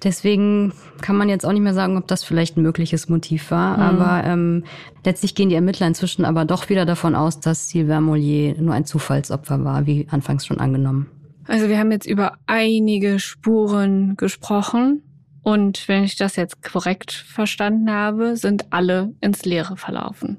Deswegen 0.04 0.72
kann 1.00 1.16
man 1.16 1.30
jetzt 1.30 1.46
auch 1.46 1.52
nicht 1.52 1.62
mehr 1.62 1.74
sagen, 1.74 1.96
ob 1.96 2.06
das 2.06 2.22
vielleicht 2.22 2.56
ein 2.56 2.62
mögliches 2.62 3.08
Motiv 3.08 3.50
war. 3.50 3.76
Mhm. 3.76 3.82
Aber 3.82 4.24
ähm, 4.24 4.64
letztlich 5.04 5.34
gehen 5.34 5.48
die 5.48 5.54
Ermittler 5.54 5.86
inzwischen 5.86 6.24
aber 6.24 6.44
doch 6.44 6.68
wieder 6.68 6.84
davon 6.84 7.14
aus, 7.14 7.40
dass 7.40 7.68
Sylvain 7.70 8.04
Mollier 8.04 8.54
nur 8.60 8.74
ein 8.74 8.84
Zufallsopfer 8.84 9.64
war, 9.64 9.86
wie 9.86 10.06
anfangs 10.10 10.44
schon 10.46 10.60
angenommen. 10.60 11.06
Also 11.46 11.68
wir 11.68 11.78
haben 11.78 11.90
jetzt 11.90 12.06
über 12.06 12.36
einige 12.46 13.18
Spuren 13.18 14.16
gesprochen. 14.16 15.02
Und 15.42 15.88
wenn 15.88 16.04
ich 16.04 16.16
das 16.16 16.36
jetzt 16.36 16.62
korrekt 16.62 17.12
verstanden 17.12 17.90
habe, 17.90 18.36
sind 18.36 18.72
alle 18.72 19.14
ins 19.20 19.44
Leere 19.44 19.76
verlaufen. 19.76 20.38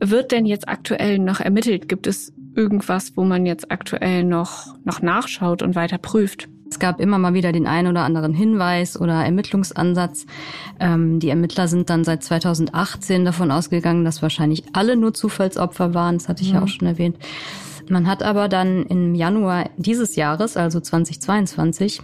Wird 0.00 0.32
denn 0.32 0.44
jetzt 0.44 0.68
aktuell 0.68 1.20
noch 1.20 1.38
ermittelt? 1.38 1.88
Gibt 1.88 2.08
es 2.08 2.32
irgendwas, 2.56 3.16
wo 3.16 3.24
man 3.24 3.46
jetzt 3.46 3.70
aktuell 3.70 4.24
noch, 4.24 4.74
noch 4.84 5.02
nachschaut 5.02 5.62
und 5.62 5.76
weiter 5.76 5.98
prüft? 5.98 6.48
Es 6.72 6.78
gab 6.78 7.00
immer 7.00 7.18
mal 7.18 7.34
wieder 7.34 7.52
den 7.52 7.66
einen 7.66 7.88
oder 7.88 8.00
anderen 8.00 8.32
Hinweis 8.32 8.98
oder 8.98 9.22
Ermittlungsansatz. 9.26 10.24
Ähm, 10.80 11.20
die 11.20 11.28
Ermittler 11.28 11.68
sind 11.68 11.90
dann 11.90 12.02
seit 12.02 12.24
2018 12.24 13.26
davon 13.26 13.50
ausgegangen, 13.50 14.06
dass 14.06 14.22
wahrscheinlich 14.22 14.64
alle 14.72 14.96
nur 14.96 15.12
Zufallsopfer 15.12 15.92
waren. 15.92 16.16
Das 16.16 16.30
hatte 16.30 16.42
ich 16.42 16.48
mhm. 16.48 16.54
ja 16.54 16.62
auch 16.62 16.68
schon 16.68 16.88
erwähnt. 16.88 17.18
Man 17.90 18.06
hat 18.06 18.22
aber 18.22 18.48
dann 18.48 18.86
im 18.86 19.14
Januar 19.14 19.68
dieses 19.76 20.16
Jahres, 20.16 20.56
also 20.56 20.80
2022, 20.80 22.00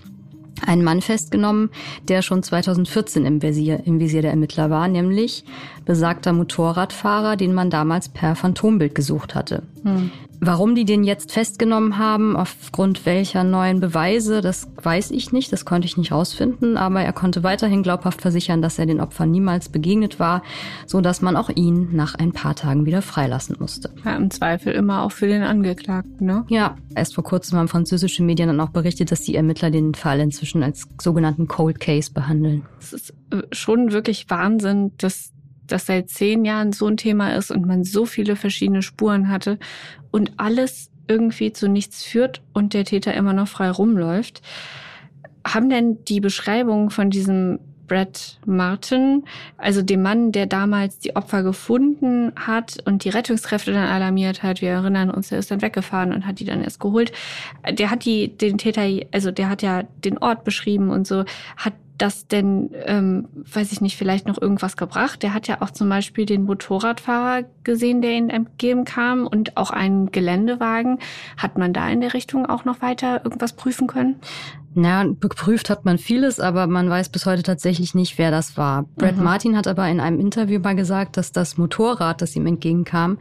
einen 0.66 0.84
Mann 0.84 1.00
festgenommen, 1.00 1.70
der 2.08 2.20
schon 2.20 2.42
2014 2.42 3.24
im 3.24 3.40
Visier, 3.40 3.80
im 3.86 4.00
Visier 4.00 4.20
der 4.20 4.32
Ermittler 4.32 4.68
war, 4.68 4.86
nämlich 4.86 5.44
besagter 5.86 6.34
Motorradfahrer, 6.34 7.36
den 7.36 7.54
man 7.54 7.70
damals 7.70 8.10
per 8.10 8.36
Phantombild 8.36 8.94
gesucht 8.94 9.34
hatte. 9.34 9.62
Hm. 9.82 10.10
Warum 10.40 10.74
die 10.74 10.84
den 10.84 11.02
jetzt 11.02 11.32
festgenommen 11.32 11.98
haben, 11.98 12.36
aufgrund 12.36 13.06
welcher 13.06 13.42
neuen 13.42 13.80
Beweise, 13.80 14.40
das 14.40 14.68
weiß 14.82 15.10
ich 15.10 15.32
nicht, 15.32 15.52
das 15.52 15.64
konnte 15.64 15.86
ich 15.86 15.96
nicht 15.96 16.12
rausfinden, 16.12 16.76
aber 16.76 17.00
er 17.02 17.12
konnte 17.12 17.42
weiterhin 17.42 17.82
glaubhaft 17.82 18.22
versichern, 18.22 18.62
dass 18.62 18.78
er 18.78 18.86
den 18.86 19.00
Opfern 19.00 19.30
niemals 19.30 19.68
begegnet 19.68 20.20
war, 20.20 20.42
so 20.86 21.00
dass 21.00 21.22
man 21.22 21.36
auch 21.36 21.50
ihn 21.50 21.88
nach 21.92 22.14
ein 22.14 22.32
paar 22.32 22.54
Tagen 22.54 22.86
wieder 22.86 23.02
freilassen 23.02 23.56
musste. 23.58 23.90
Ja, 24.04 24.16
im 24.16 24.30
Zweifel 24.30 24.72
immer 24.72 25.02
auch 25.02 25.12
für 25.12 25.26
den 25.26 25.42
Angeklagten, 25.42 26.26
ne? 26.26 26.44
Ja, 26.48 26.76
erst 26.94 27.14
vor 27.14 27.24
kurzem 27.24 27.58
haben 27.58 27.68
französische 27.68 28.22
Medien 28.22 28.48
dann 28.48 28.60
auch 28.60 28.70
berichtet, 28.70 29.10
dass 29.10 29.22
die 29.22 29.34
Ermittler 29.34 29.70
den 29.70 29.94
Fall 29.94 30.20
inzwischen 30.20 30.62
als 30.62 30.86
sogenannten 31.00 31.48
Cold 31.48 31.80
Case 31.80 32.12
behandeln. 32.12 32.64
Es 32.80 32.92
ist 32.92 33.14
äh, 33.32 33.42
schon 33.50 33.92
wirklich 33.92 34.30
Wahnsinn, 34.30 34.92
dass 34.98 35.32
das 35.68 35.86
seit 35.86 36.10
zehn 36.10 36.44
Jahren 36.44 36.72
so 36.72 36.86
ein 36.86 36.96
Thema 36.96 37.34
ist 37.34 37.50
und 37.50 37.66
man 37.66 37.84
so 37.84 38.06
viele 38.06 38.36
verschiedene 38.36 38.82
Spuren 38.82 39.28
hatte 39.28 39.58
und 40.10 40.32
alles 40.36 40.90
irgendwie 41.08 41.52
zu 41.52 41.68
nichts 41.68 42.04
führt 42.04 42.42
und 42.52 42.74
der 42.74 42.84
Täter 42.84 43.14
immer 43.14 43.32
noch 43.32 43.48
frei 43.48 43.70
rumläuft. 43.70 44.42
Haben 45.46 45.70
denn 45.70 46.04
die 46.04 46.20
Beschreibungen 46.20 46.90
von 46.90 47.10
diesem 47.10 47.58
Brad 47.88 48.38
Martin, 48.46 49.24
also 49.56 49.82
dem 49.82 50.02
Mann, 50.02 50.30
der 50.30 50.46
damals 50.46 50.98
die 50.98 51.16
Opfer 51.16 51.42
gefunden 51.42 52.32
hat 52.36 52.76
und 52.84 53.02
die 53.02 53.08
Rettungskräfte 53.08 53.72
dann 53.72 53.88
alarmiert 53.88 54.42
hat. 54.42 54.60
Wir 54.60 54.70
erinnern 54.70 55.10
uns, 55.10 55.32
er 55.32 55.38
ist 55.38 55.50
dann 55.50 55.62
weggefahren 55.62 56.12
und 56.12 56.26
hat 56.26 56.38
die 56.38 56.44
dann 56.44 56.62
erst 56.62 56.78
geholt. 56.78 57.10
Der 57.68 57.90
hat 57.90 58.04
die, 58.04 58.36
den 58.36 58.58
Täter, 58.58 58.82
also 59.10 59.30
der 59.30 59.48
hat 59.48 59.62
ja 59.62 59.82
den 60.04 60.18
Ort 60.18 60.44
beschrieben 60.44 60.90
und 60.90 61.06
so, 61.06 61.24
hat 61.56 61.72
das 61.98 62.26
denn, 62.26 62.70
ähm, 62.86 63.28
weiß 63.34 63.72
ich 63.72 63.80
nicht, 63.80 63.96
vielleicht 63.96 64.26
noch 64.26 64.40
irgendwas 64.40 64.76
gebracht? 64.76 65.22
Der 65.22 65.34
hat 65.34 65.48
ja 65.48 65.60
auch 65.60 65.70
zum 65.70 65.88
Beispiel 65.88 66.26
den 66.26 66.44
Motorradfahrer 66.44 67.44
gesehen, 67.64 68.00
der 68.02 68.12
ihn 68.12 68.30
entgegen 68.30 68.84
kam 68.84 69.26
und 69.26 69.56
auch 69.56 69.70
einen 69.70 70.10
Geländewagen. 70.12 70.98
Hat 71.36 71.58
man 71.58 71.72
da 71.72 71.88
in 71.88 72.00
der 72.00 72.14
Richtung 72.14 72.46
auch 72.46 72.64
noch 72.64 72.80
weiter 72.80 73.24
irgendwas 73.24 73.52
prüfen 73.52 73.86
können? 73.86 74.20
Na, 74.74 75.04
geprüft 75.04 75.70
hat 75.70 75.84
man 75.84 75.98
vieles, 75.98 76.40
aber 76.40 76.66
man 76.66 76.90
weiß 76.90 77.08
bis 77.08 77.24
heute 77.26 77.42
tatsächlich 77.42 77.94
nicht, 77.94 78.18
wer 78.18 78.30
das 78.30 78.56
war. 78.56 78.84
Brad 78.96 79.16
mhm. 79.16 79.24
Martin 79.24 79.56
hat 79.56 79.66
aber 79.66 79.88
in 79.88 79.98
einem 79.98 80.20
Interview 80.20 80.60
mal 80.60 80.76
gesagt, 80.76 81.16
dass 81.16 81.32
das 81.32 81.56
Motorrad, 81.56 82.20
das 82.20 82.36
ihm 82.36 82.46
entgegenkam, 82.46 83.18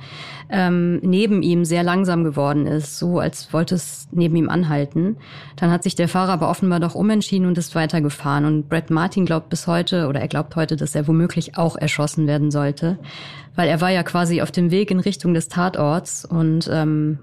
ähm, 0.49 0.99
neben 1.01 1.41
ihm 1.41 1.63
sehr 1.63 1.83
langsam 1.83 2.23
geworden 2.23 2.67
ist, 2.67 2.99
so 2.99 3.19
als 3.19 3.53
wollte 3.53 3.75
es 3.75 4.07
neben 4.11 4.35
ihm 4.35 4.49
anhalten. 4.49 5.17
Dann 5.55 5.71
hat 5.71 5.83
sich 5.83 5.95
der 5.95 6.09
Fahrer 6.09 6.33
aber 6.33 6.49
offenbar 6.49 6.81
doch 6.81 6.95
umentschieden 6.95 7.47
und 7.47 7.57
ist 7.57 7.75
weitergefahren. 7.75 8.45
Und 8.45 8.67
Brad 8.67 8.89
Martin 8.89 9.25
glaubt 9.25 9.49
bis 9.49 9.67
heute, 9.67 10.07
oder 10.07 10.19
er 10.19 10.27
glaubt 10.27 10.55
heute, 10.57 10.75
dass 10.75 10.95
er 10.95 11.07
womöglich 11.07 11.57
auch 11.57 11.77
erschossen 11.77 12.27
werden 12.27 12.51
sollte, 12.51 12.99
weil 13.55 13.69
er 13.69 13.79
war 13.79 13.89
ja 13.89 14.03
quasi 14.03 14.41
auf 14.41 14.51
dem 14.51 14.69
Weg 14.69 14.91
in 14.91 14.99
Richtung 14.99 15.33
des 15.33 15.47
Tatorts 15.47 16.25
und 16.25 16.69
ähm, 16.71 17.19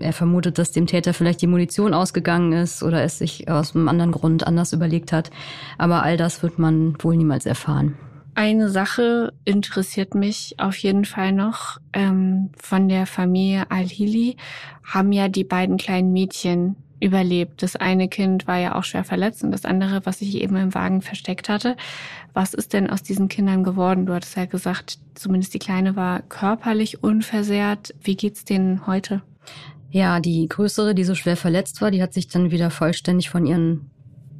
er 0.00 0.12
vermutet, 0.12 0.58
dass 0.58 0.72
dem 0.72 0.86
Täter 0.86 1.14
vielleicht 1.14 1.42
die 1.42 1.46
Munition 1.46 1.94
ausgegangen 1.94 2.52
ist 2.52 2.82
oder 2.82 3.02
es 3.02 3.18
sich 3.18 3.48
aus 3.50 3.74
einem 3.74 3.88
anderen 3.88 4.12
Grund 4.12 4.46
anders 4.46 4.72
überlegt 4.72 5.12
hat. 5.12 5.30
Aber 5.78 6.02
all 6.02 6.16
das 6.16 6.42
wird 6.42 6.58
man 6.58 6.96
wohl 7.02 7.16
niemals 7.16 7.46
erfahren. 7.46 7.96
Eine 8.34 8.70
Sache 8.70 9.32
interessiert 9.44 10.14
mich 10.14 10.54
auf 10.58 10.76
jeden 10.76 11.04
Fall 11.04 11.32
noch. 11.32 11.78
Ähm, 11.92 12.50
von 12.56 12.88
der 12.88 13.06
Familie 13.06 13.70
Al-Hili 13.70 14.36
haben 14.84 15.12
ja 15.12 15.28
die 15.28 15.44
beiden 15.44 15.76
kleinen 15.76 16.12
Mädchen 16.12 16.76
überlebt. 17.00 17.62
Das 17.62 17.76
eine 17.76 18.08
Kind 18.08 18.46
war 18.46 18.58
ja 18.58 18.76
auch 18.76 18.84
schwer 18.84 19.04
verletzt 19.04 19.42
und 19.42 19.50
das 19.50 19.64
andere, 19.64 20.06
was 20.06 20.20
sich 20.20 20.36
eben 20.36 20.56
im 20.56 20.74
Wagen 20.74 21.02
versteckt 21.02 21.48
hatte. 21.48 21.76
Was 22.32 22.54
ist 22.54 22.72
denn 22.72 22.88
aus 22.88 23.02
diesen 23.02 23.28
Kindern 23.28 23.64
geworden? 23.64 24.06
Du 24.06 24.14
hattest 24.14 24.36
ja 24.36 24.44
gesagt, 24.44 24.98
zumindest 25.14 25.54
die 25.54 25.58
Kleine 25.58 25.96
war 25.96 26.20
körperlich 26.22 27.02
unversehrt. 27.02 27.94
Wie 28.02 28.16
geht's 28.16 28.44
denen 28.44 28.86
heute? 28.86 29.22
Ja, 29.90 30.20
die 30.20 30.48
größere, 30.48 30.94
die 30.94 31.04
so 31.04 31.14
schwer 31.14 31.36
verletzt 31.36 31.80
war, 31.82 31.90
die 31.90 32.02
hat 32.02 32.14
sich 32.14 32.28
dann 32.28 32.50
wieder 32.50 32.70
vollständig 32.70 33.30
von 33.30 33.46
ihren 33.46 33.90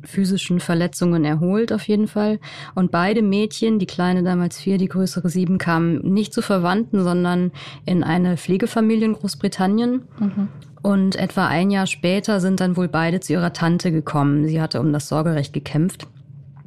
physischen 0.05 0.61
Verletzungen 0.61 1.25
erholt 1.25 1.73
auf 1.73 1.87
jeden 1.89 2.09
Fall. 2.09 2.39
Und 2.75 2.91
beide 2.91 3.23
Mädchen, 3.23 3.79
die 3.79 3.87
kleine 3.87 4.23
damals 4.23 4.59
vier, 4.59 4.79
die 4.79 4.89
größere 4.89 5.29
sieben, 5.29 5.59
kamen 5.59 5.99
nicht 5.99 6.33
zu 6.33 6.43
Verwandten, 6.43 7.03
sondern 7.03 7.53
in 7.85 8.03
eine 8.03 8.37
Pflegefamilie 8.37 9.07
in 9.07 9.13
Großbritannien. 9.15 10.03
Mhm. 10.19 10.49
Und 10.83 11.17
etwa 11.17 11.47
ein 11.47 11.71
Jahr 11.71 11.87
später 11.87 12.41
sind 12.41 12.61
dann 12.61 12.77
wohl 12.77 12.89
beide 12.89 13.21
zu 13.21 13.35
ihrer 13.35 13.53
Tante 13.53 13.93
gekommen. 13.93 14.47
Sie 14.47 14.61
hatte 14.63 14.81
um 14.81 14.93
das 14.93 15.09
Sorgerecht 15.09 15.53
gekämpft. 15.53 16.07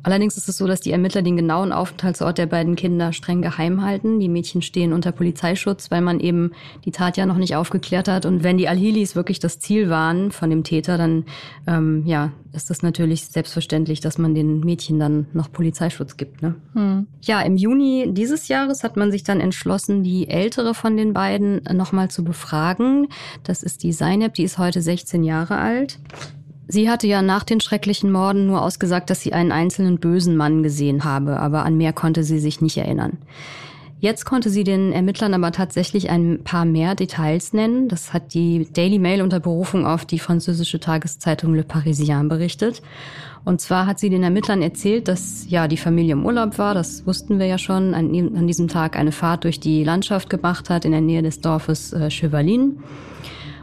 Allerdings 0.04 0.36
ist 0.36 0.50
es 0.50 0.58
so, 0.58 0.68
dass 0.68 0.82
die 0.82 0.92
Ermittler 0.92 1.22
den 1.22 1.38
genauen 1.38 1.72
Aufenthaltsort 1.72 2.38
der 2.38 2.46
beiden 2.46 2.76
Kinder 2.76 3.14
streng 3.14 3.42
geheim 3.42 3.84
halten. 3.84 4.20
Die 4.20 4.28
Mädchen 4.28 4.62
stehen 4.62 4.92
unter 4.92 5.14
Polizeischutz, 5.14 5.92
weil 5.92 6.02
man 6.02 6.20
eben 6.20 6.52
die 6.84 6.92
Tat 6.92 7.16
ja 7.16 7.26
noch 7.26 7.38
nicht 7.38 7.56
aufgeklärt 7.56 8.10
hat. 8.10 8.26
Und 8.26 8.44
wenn 8.44 8.58
die 8.58 8.68
Al-Hilis 8.68 9.16
wirklich 9.16 9.40
das 9.40 9.60
Ziel 9.60 9.90
waren 9.90 10.32
von 10.32 10.50
dem 10.50 10.64
Täter, 10.66 10.98
dann 10.98 11.24
ähm, 11.68 12.04
ja, 12.06 12.34
ist 12.52 12.70
das 12.70 12.84
natürlich 12.84 13.26
selbstverständlich, 13.28 14.02
dass 14.02 14.18
man 14.18 14.36
den 14.36 14.60
Mädchen 14.60 15.00
dann 15.00 15.28
noch 15.32 15.52
Polizeischutz 15.52 16.18
gibt. 16.18 16.42
Ne? 16.42 16.56
Hm. 16.74 17.08
Ja, 17.22 17.42
im 17.42 17.56
Juni 17.56 18.10
dieses 18.12 18.50
Jahres 18.50 18.84
hat 18.84 18.98
man 18.98 19.10
sich 19.10 19.24
dann 19.24 19.40
entschlossen, 19.40 20.04
die 20.04 20.28
ältere 20.28 20.74
von 20.74 20.98
den 20.98 21.14
beiden 21.14 21.62
nochmal 21.72 22.12
zu 22.12 22.26
befragen. 22.26 23.08
Das 23.44 23.64
ist 23.64 23.84
die 23.84 23.94
Seineb, 23.94 24.34
die 24.34 24.44
ist 24.44 24.58
heute 24.58 24.82
16 24.82 25.24
Jahre 25.24 25.58
alt. 25.58 26.00
Sie 26.68 26.90
hatte 26.90 27.08
ja 27.08 27.22
nach 27.22 27.44
den 27.44 27.60
schrecklichen 27.60 28.12
Morden 28.12 28.48
nur 28.48 28.62
ausgesagt, 28.62 29.10
dass 29.10 29.22
sie 29.22 29.34
einen 29.34 29.52
einzelnen 29.52 30.00
bösen 30.00 30.38
Mann 30.38 30.64
gesehen 30.64 31.04
habe, 31.04 31.40
aber 31.40 31.66
an 31.66 31.78
mehr 31.78 31.94
konnte 31.94 32.24
sie 32.24 32.40
sich 32.40 32.62
nicht 32.62 32.78
erinnern. 32.78 33.18
Jetzt 34.04 34.26
konnte 34.26 34.50
sie 34.50 34.66
den 34.66 34.92
Ermittlern 34.92 35.34
aber 35.34 35.54
tatsächlich 35.54 36.10
ein 36.10 36.44
paar 36.44 36.66
mehr 36.66 36.94
Details 36.94 37.54
nennen. 37.54 37.88
Das 37.88 38.12
hat 38.12 38.34
die 38.34 38.68
Daily 38.74 39.00
Mail 39.00 39.22
unter 39.22 39.40
Berufung 39.40 39.86
auf 39.86 40.04
die 40.04 40.20
französische 40.20 40.82
Tageszeitung 40.82 41.56
Le 41.56 41.64
Parisien 41.64 42.28
berichtet. 42.28 42.82
Und 43.46 43.62
zwar 43.62 43.86
hat 43.86 44.00
sie 44.00 44.10
den 44.10 44.24
Ermittlern 44.24 44.62
erzählt, 44.62 45.08
dass 45.08 45.46
ja 45.48 45.70
die 45.70 45.78
Familie 45.78 46.14
im 46.14 46.26
Urlaub 46.26 46.58
war, 46.58 46.74
das 46.74 47.08
wussten 47.08 47.40
wir 47.40 47.46
ja 47.46 47.58
schon, 47.58 47.94
an, 47.94 48.14
an 48.36 48.46
diesem 48.46 48.68
Tag 48.68 48.98
eine 48.98 49.14
Fahrt 49.14 49.46
durch 49.46 49.62
die 49.62 49.86
Landschaft 49.86 50.30
gemacht 50.30 50.70
hat 50.70 50.84
in 50.84 50.92
der 50.92 51.00
Nähe 51.00 51.22
des 51.22 51.40
Dorfes 51.40 51.94
äh, 51.94 52.10
Chevalin. 52.10 52.84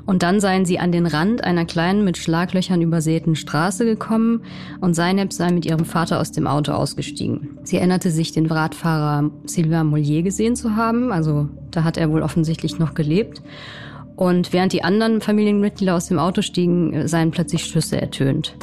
Und 0.06 0.22
dann 0.22 0.40
seien 0.40 0.64
sie 0.64 0.78
an 0.78 0.92
den 0.92 1.06
Rand 1.06 1.44
einer 1.44 1.64
kleinen, 1.64 2.04
mit 2.04 2.18
Schlaglöchern 2.18 2.82
übersäten 2.82 3.36
Straße 3.36 3.84
gekommen 3.84 4.42
und 4.80 4.94
Zeynep 4.94 5.32
sei 5.32 5.50
mit 5.52 5.66
ihrem 5.66 5.84
Vater 5.84 6.20
aus 6.20 6.32
dem 6.32 6.46
Auto 6.46 6.72
ausgestiegen. 6.72 7.58
Sie 7.62 7.76
erinnerte 7.76 8.10
sich, 8.10 8.32
den 8.32 8.46
Radfahrer 8.46 9.30
Sylvain 9.44 9.86
Mollier 9.86 10.22
gesehen 10.22 10.56
zu 10.56 10.76
haben, 10.76 11.12
also 11.12 11.48
da 11.70 11.84
hat 11.84 11.96
er 11.96 12.10
wohl 12.10 12.22
offensichtlich 12.22 12.78
noch 12.78 12.94
gelebt. 12.94 13.42
Und 14.20 14.52
während 14.52 14.74
die 14.74 14.84
anderen 14.84 15.22
Familienmitglieder 15.22 15.94
aus 15.94 16.08
dem 16.08 16.18
Auto 16.18 16.42
stiegen, 16.42 17.08
seien 17.08 17.30
plötzlich 17.30 17.64
Schüsse 17.64 17.98
ertönt. 17.98 18.54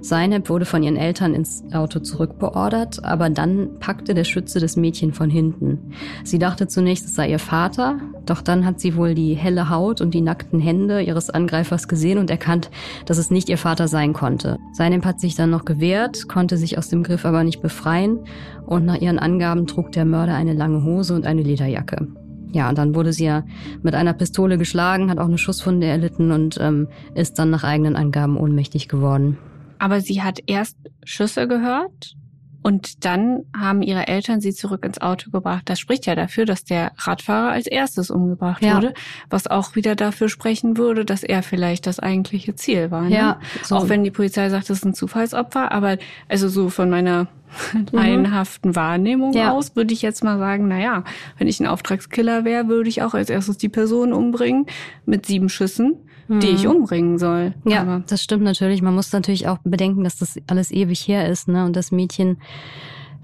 Seineb 0.00 0.48
wurde 0.48 0.64
von 0.64 0.82
ihren 0.82 0.96
Eltern 0.96 1.34
ins 1.34 1.62
Auto 1.72 2.00
zurückbeordert, 2.00 3.04
aber 3.04 3.30
dann 3.30 3.78
packte 3.78 4.14
der 4.14 4.24
Schütze 4.24 4.58
das 4.58 4.74
Mädchen 4.74 5.12
von 5.12 5.30
hinten. 5.30 5.92
Sie 6.24 6.40
dachte 6.40 6.66
zunächst, 6.66 7.04
es 7.04 7.14
sei 7.14 7.30
ihr 7.30 7.38
Vater, 7.38 8.00
doch 8.26 8.42
dann 8.42 8.66
hat 8.66 8.80
sie 8.80 8.96
wohl 8.96 9.14
die 9.14 9.34
helle 9.34 9.70
Haut 9.70 10.00
und 10.00 10.14
die 10.14 10.20
nackten 10.20 10.58
Hände 10.58 11.00
ihres 11.00 11.30
Angreifers 11.30 11.86
gesehen 11.86 12.18
und 12.18 12.28
erkannt, 12.28 12.72
dass 13.06 13.18
es 13.18 13.30
nicht 13.30 13.48
ihr 13.48 13.56
Vater 13.58 13.86
sein 13.86 14.14
konnte. 14.14 14.58
Seineb 14.72 15.04
hat 15.04 15.20
sich 15.20 15.36
dann 15.36 15.50
noch 15.50 15.64
gewehrt, 15.64 16.26
konnte 16.26 16.56
sich 16.56 16.76
aus 16.76 16.88
dem 16.88 17.04
Griff 17.04 17.24
aber 17.24 17.44
nicht 17.44 17.62
befreien 17.62 18.18
und 18.66 18.84
nach 18.84 19.00
ihren 19.00 19.20
Angaben 19.20 19.68
trug 19.68 19.92
der 19.92 20.06
Mörder 20.06 20.34
eine 20.34 20.54
lange 20.54 20.82
Hose 20.82 21.14
und 21.14 21.24
eine 21.24 21.42
Lederjacke. 21.42 22.08
Ja, 22.54 22.68
und 22.68 22.78
dann 22.78 22.94
wurde 22.94 23.12
sie 23.12 23.24
ja 23.24 23.42
mit 23.82 23.94
einer 23.94 24.12
Pistole 24.12 24.58
geschlagen, 24.58 25.10
hat 25.10 25.18
auch 25.18 25.26
eine 25.26 25.38
Schusswunde 25.38 25.88
erlitten 25.88 26.30
und 26.30 26.56
ähm, 26.60 26.88
ist 27.14 27.38
dann 27.38 27.50
nach 27.50 27.64
eigenen 27.64 27.96
Angaben 27.96 28.36
ohnmächtig 28.36 28.88
geworden. 28.88 29.36
Aber 29.80 30.00
sie 30.00 30.22
hat 30.22 30.38
erst 30.46 30.78
Schüsse 31.04 31.48
gehört 31.48 32.16
und 32.64 33.04
dann 33.04 33.44
haben 33.54 33.82
ihre 33.82 34.08
Eltern 34.08 34.40
sie 34.40 34.54
zurück 34.54 34.86
ins 34.86 34.98
Auto 34.98 35.30
gebracht. 35.30 35.64
Das 35.66 35.78
spricht 35.78 36.06
ja 36.06 36.14
dafür, 36.14 36.46
dass 36.46 36.64
der 36.64 36.92
Radfahrer 36.96 37.50
als 37.50 37.66
erstes 37.66 38.10
umgebracht 38.10 38.64
ja. 38.64 38.76
wurde, 38.76 38.94
was 39.28 39.46
auch 39.46 39.76
wieder 39.76 39.94
dafür 39.94 40.30
sprechen 40.30 40.78
würde, 40.78 41.04
dass 41.04 41.24
er 41.24 41.42
vielleicht 41.42 41.86
das 41.86 42.00
eigentliche 42.00 42.54
Ziel 42.56 42.90
war. 42.90 43.02
Ne? 43.02 43.14
Ja, 43.14 43.40
so. 43.62 43.76
Auch 43.76 43.90
wenn 43.90 44.02
die 44.02 44.10
Polizei 44.10 44.48
sagt, 44.48 44.70
das 44.70 44.78
ist 44.78 44.86
ein 44.86 44.94
Zufallsopfer, 44.94 45.72
aber 45.72 45.98
also 46.26 46.48
so 46.48 46.70
von 46.70 46.88
meiner 46.88 47.28
mhm. 47.92 48.74
Wahrnehmung 48.74 49.34
ja. 49.34 49.52
aus, 49.52 49.76
würde 49.76 49.92
ich 49.92 50.00
jetzt 50.00 50.24
mal 50.24 50.38
sagen, 50.38 50.66
na 50.66 50.80
ja, 50.80 51.04
wenn 51.36 51.48
ich 51.48 51.60
ein 51.60 51.66
Auftragskiller 51.66 52.46
wäre, 52.46 52.68
würde 52.68 52.88
ich 52.88 53.02
auch 53.02 53.12
als 53.12 53.28
erstes 53.28 53.58
die 53.58 53.68
Person 53.68 54.14
umbringen 54.14 54.64
mit 55.04 55.26
sieben 55.26 55.50
Schüssen 55.50 55.98
die 56.28 56.48
ich 56.48 56.64
mhm. 56.64 56.70
umbringen 56.70 57.18
soll. 57.18 57.54
Ja, 57.64 57.82
Aber 57.82 58.02
das 58.06 58.22
stimmt 58.22 58.44
natürlich. 58.44 58.82
Man 58.82 58.94
muss 58.94 59.12
natürlich 59.12 59.48
auch 59.48 59.58
bedenken, 59.64 60.04
dass 60.04 60.16
das 60.16 60.36
alles 60.46 60.70
ewig 60.70 61.06
her 61.06 61.28
ist, 61.28 61.48
ne? 61.48 61.64
Und 61.64 61.76
das 61.76 61.92
Mädchen 61.92 62.38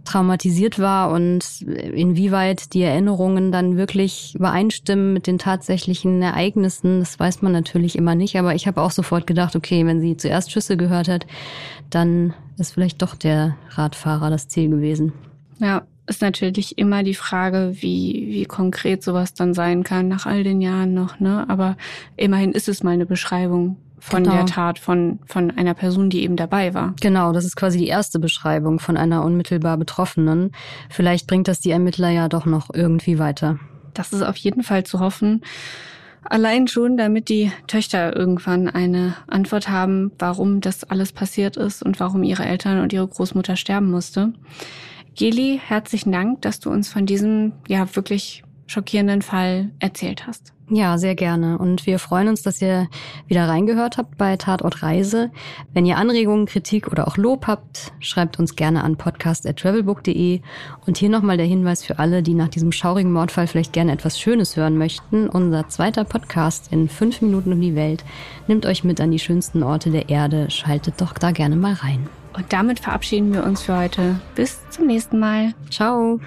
traumatisiert 0.05 0.79
war 0.79 1.11
und 1.11 1.63
inwieweit 1.63 2.75
die 2.75 2.83
Erinnerungen 2.83 3.53
dann 3.53 3.77
wirklich 3.77 4.35
übereinstimmen 4.35 5.13
mit 5.13 5.27
den 5.27 5.39
tatsächlichen 5.39 6.23
Ereignissen, 6.23 7.01
das 7.01 7.19
weiß 7.19 7.43
man 7.43 7.53
natürlich 7.53 7.97
immer 7.97 8.15
nicht. 8.15 8.37
Aber 8.37 8.55
ich 8.55 8.67
habe 8.67 8.81
auch 8.81 8.91
sofort 8.91 9.27
gedacht, 9.27 9.57
okay, 9.57 9.87
wenn 9.87 10.01
sie 10.01 10.17
zuerst 10.17 10.53
Schüsse 10.53 10.77
gehört 10.77 11.09
hat, 11.09 11.27
dann 11.91 12.35
ist 12.57 12.73
vielleicht 12.73 13.03
doch 13.03 13.15
der 13.15 13.57
Radfahrer 13.71 14.31
das 14.31 14.49
Ziel 14.49 14.71
gewesen. 14.71 15.13
Ja, 15.59 15.83
ist 16.07 16.23
natürlich 16.23 16.79
immer 16.79 17.03
die 17.03 17.15
Frage, 17.15 17.73
wie, 17.75 18.27
wie 18.31 18.45
konkret 18.45 19.03
sowas 19.03 19.35
dann 19.35 19.55
sein 19.55 19.85
kann 19.85 20.09
nach 20.09 20.27
all 20.27 20.43
den 20.43 20.61
Jahren 20.61 20.95
noch, 20.95 21.21
ne? 21.21 21.45
Aber 21.49 21.77
immerhin 22.17 22.53
ist 22.53 22.69
es 22.69 22.83
mal 22.83 22.91
eine 22.91 23.07
Beschreibung 23.07 23.77
von 24.01 24.25
genau. 24.25 24.37
der 24.37 24.47
Tat 24.47 24.79
von, 24.79 25.21
von 25.27 25.51
einer 25.51 25.75
Person, 25.75 26.11
die 26.11 26.23
eben 26.23 26.37
dabei 26.37 26.75
war. 26.75 26.95
Genau, 27.01 27.33
das 27.33 27.45
ist 27.45 27.55
quasi 27.55 27.79
die 27.79 27.87
erste 27.87 28.19
Beschreibung 28.19 28.81
von 28.81 28.97
einer 28.97 29.25
unmittelbar 29.25 29.77
Betroffenen. 29.77 30.53
Vielleicht 30.89 31.27
bringt 31.27 31.49
das 31.49 31.61
die 31.61 31.71
Ermittler 31.71 32.09
ja 32.09 32.29
doch 32.29 32.47
noch 32.47 32.71
irgendwie 32.73 33.19
weiter. 33.19 33.59
Das 33.95 34.13
ist 34.13 34.23
auf 34.23 34.37
jeden 34.37 34.63
Fall 34.63 34.85
zu 34.85 35.01
hoffen. 35.01 35.43
Allein 36.23 36.69
schon, 36.69 36.97
damit 36.97 37.29
die 37.29 37.51
Töchter 37.67 38.15
irgendwann 38.15 38.69
eine 38.69 39.17
Antwort 39.27 39.69
haben, 39.69 40.13
warum 40.19 40.61
das 40.61 40.85
alles 40.85 41.13
passiert 41.13 41.57
ist 41.57 41.83
und 41.83 41.99
warum 41.99 42.23
ihre 42.23 42.45
Eltern 42.45 42.81
und 42.81 42.93
ihre 42.93 43.09
Großmutter 43.09 43.57
sterben 43.57 43.91
musste. 43.91 44.33
Geli, 45.15 45.61
herzlichen 45.65 46.13
Dank, 46.13 46.43
dass 46.43 46.61
du 46.61 46.71
uns 46.71 46.89
von 46.89 47.07
diesem 47.07 47.53
ja 47.69 47.95
wirklich 47.95 48.43
schockierenden 48.71 49.23
Fall 49.23 49.71
erzählt 49.81 50.27
hast. 50.27 50.53
Ja, 50.73 50.99
sehr 50.99 51.17
gerne. 51.17 51.59
Und 51.59 51.85
wir 51.87 51.99
freuen 51.99 52.29
uns, 52.29 52.43
dass 52.43 52.63
ihr 52.63 52.89
wieder 53.27 53.49
reingehört 53.49 53.99
habt 53.99 54.17
bei 54.17 54.37
Tatort 54.37 54.85
Reise. 54.85 55.33
Wenn 55.75 55.85
ihr 55.85 55.97
Anregungen, 55.97 56.47
Kritik 56.47 56.87
oder 56.87 57.09
auch 57.09 57.17
Lob 57.17 57.49
habt, 57.49 57.93
schreibt 57.99 58.39
uns 58.39 58.55
gerne 58.55 58.85
an 58.85 58.97
podcast.travelbook.de. 58.97 60.41
Und 60.87 60.99
hier 60.99 61.09
nochmal 61.09 61.39
der 61.39 61.47
Hinweis 61.47 61.85
für 61.85 61.99
alle, 61.99 62.23
die 62.23 62.35
nach 62.35 62.49
diesem 62.49 62.71
schaurigen 62.71 63.13
Mordfall 63.13 63.49
vielleicht 63.49 63.73
gerne 63.73 63.91
etwas 63.91 64.21
Schönes 64.21 64.57
hören 64.57 64.79
möchten. 64.79 65.29
Unser 65.29 65.69
zweiter 65.69 66.05
Podcast 66.05 66.73
in 66.73 66.89
fünf 66.89 67.21
Minuten 67.21 67.53
um 67.53 67.61
die 67.61 67.75
Welt 67.75 68.05
nimmt 68.47 68.65
euch 68.65 68.85
mit 68.85 69.01
an 69.01 69.11
die 69.11 69.19
schönsten 69.19 69.65
Orte 69.65 69.91
der 69.91 70.09
Erde. 70.09 70.51
Schaltet 70.51 71.01
doch 71.01 71.15
da 71.15 71.33
gerne 71.33 71.57
mal 71.57 71.73
rein. 71.73 72.09
Und 72.37 72.53
damit 72.53 72.79
verabschieden 72.79 73.35
wir 73.35 73.43
uns 73.43 73.63
für 73.63 73.77
heute. 73.77 74.21
Bis 74.37 74.61
zum 74.71 74.87
nächsten 74.87 75.19
Mal. 75.19 75.53
Ciao. 75.69 76.21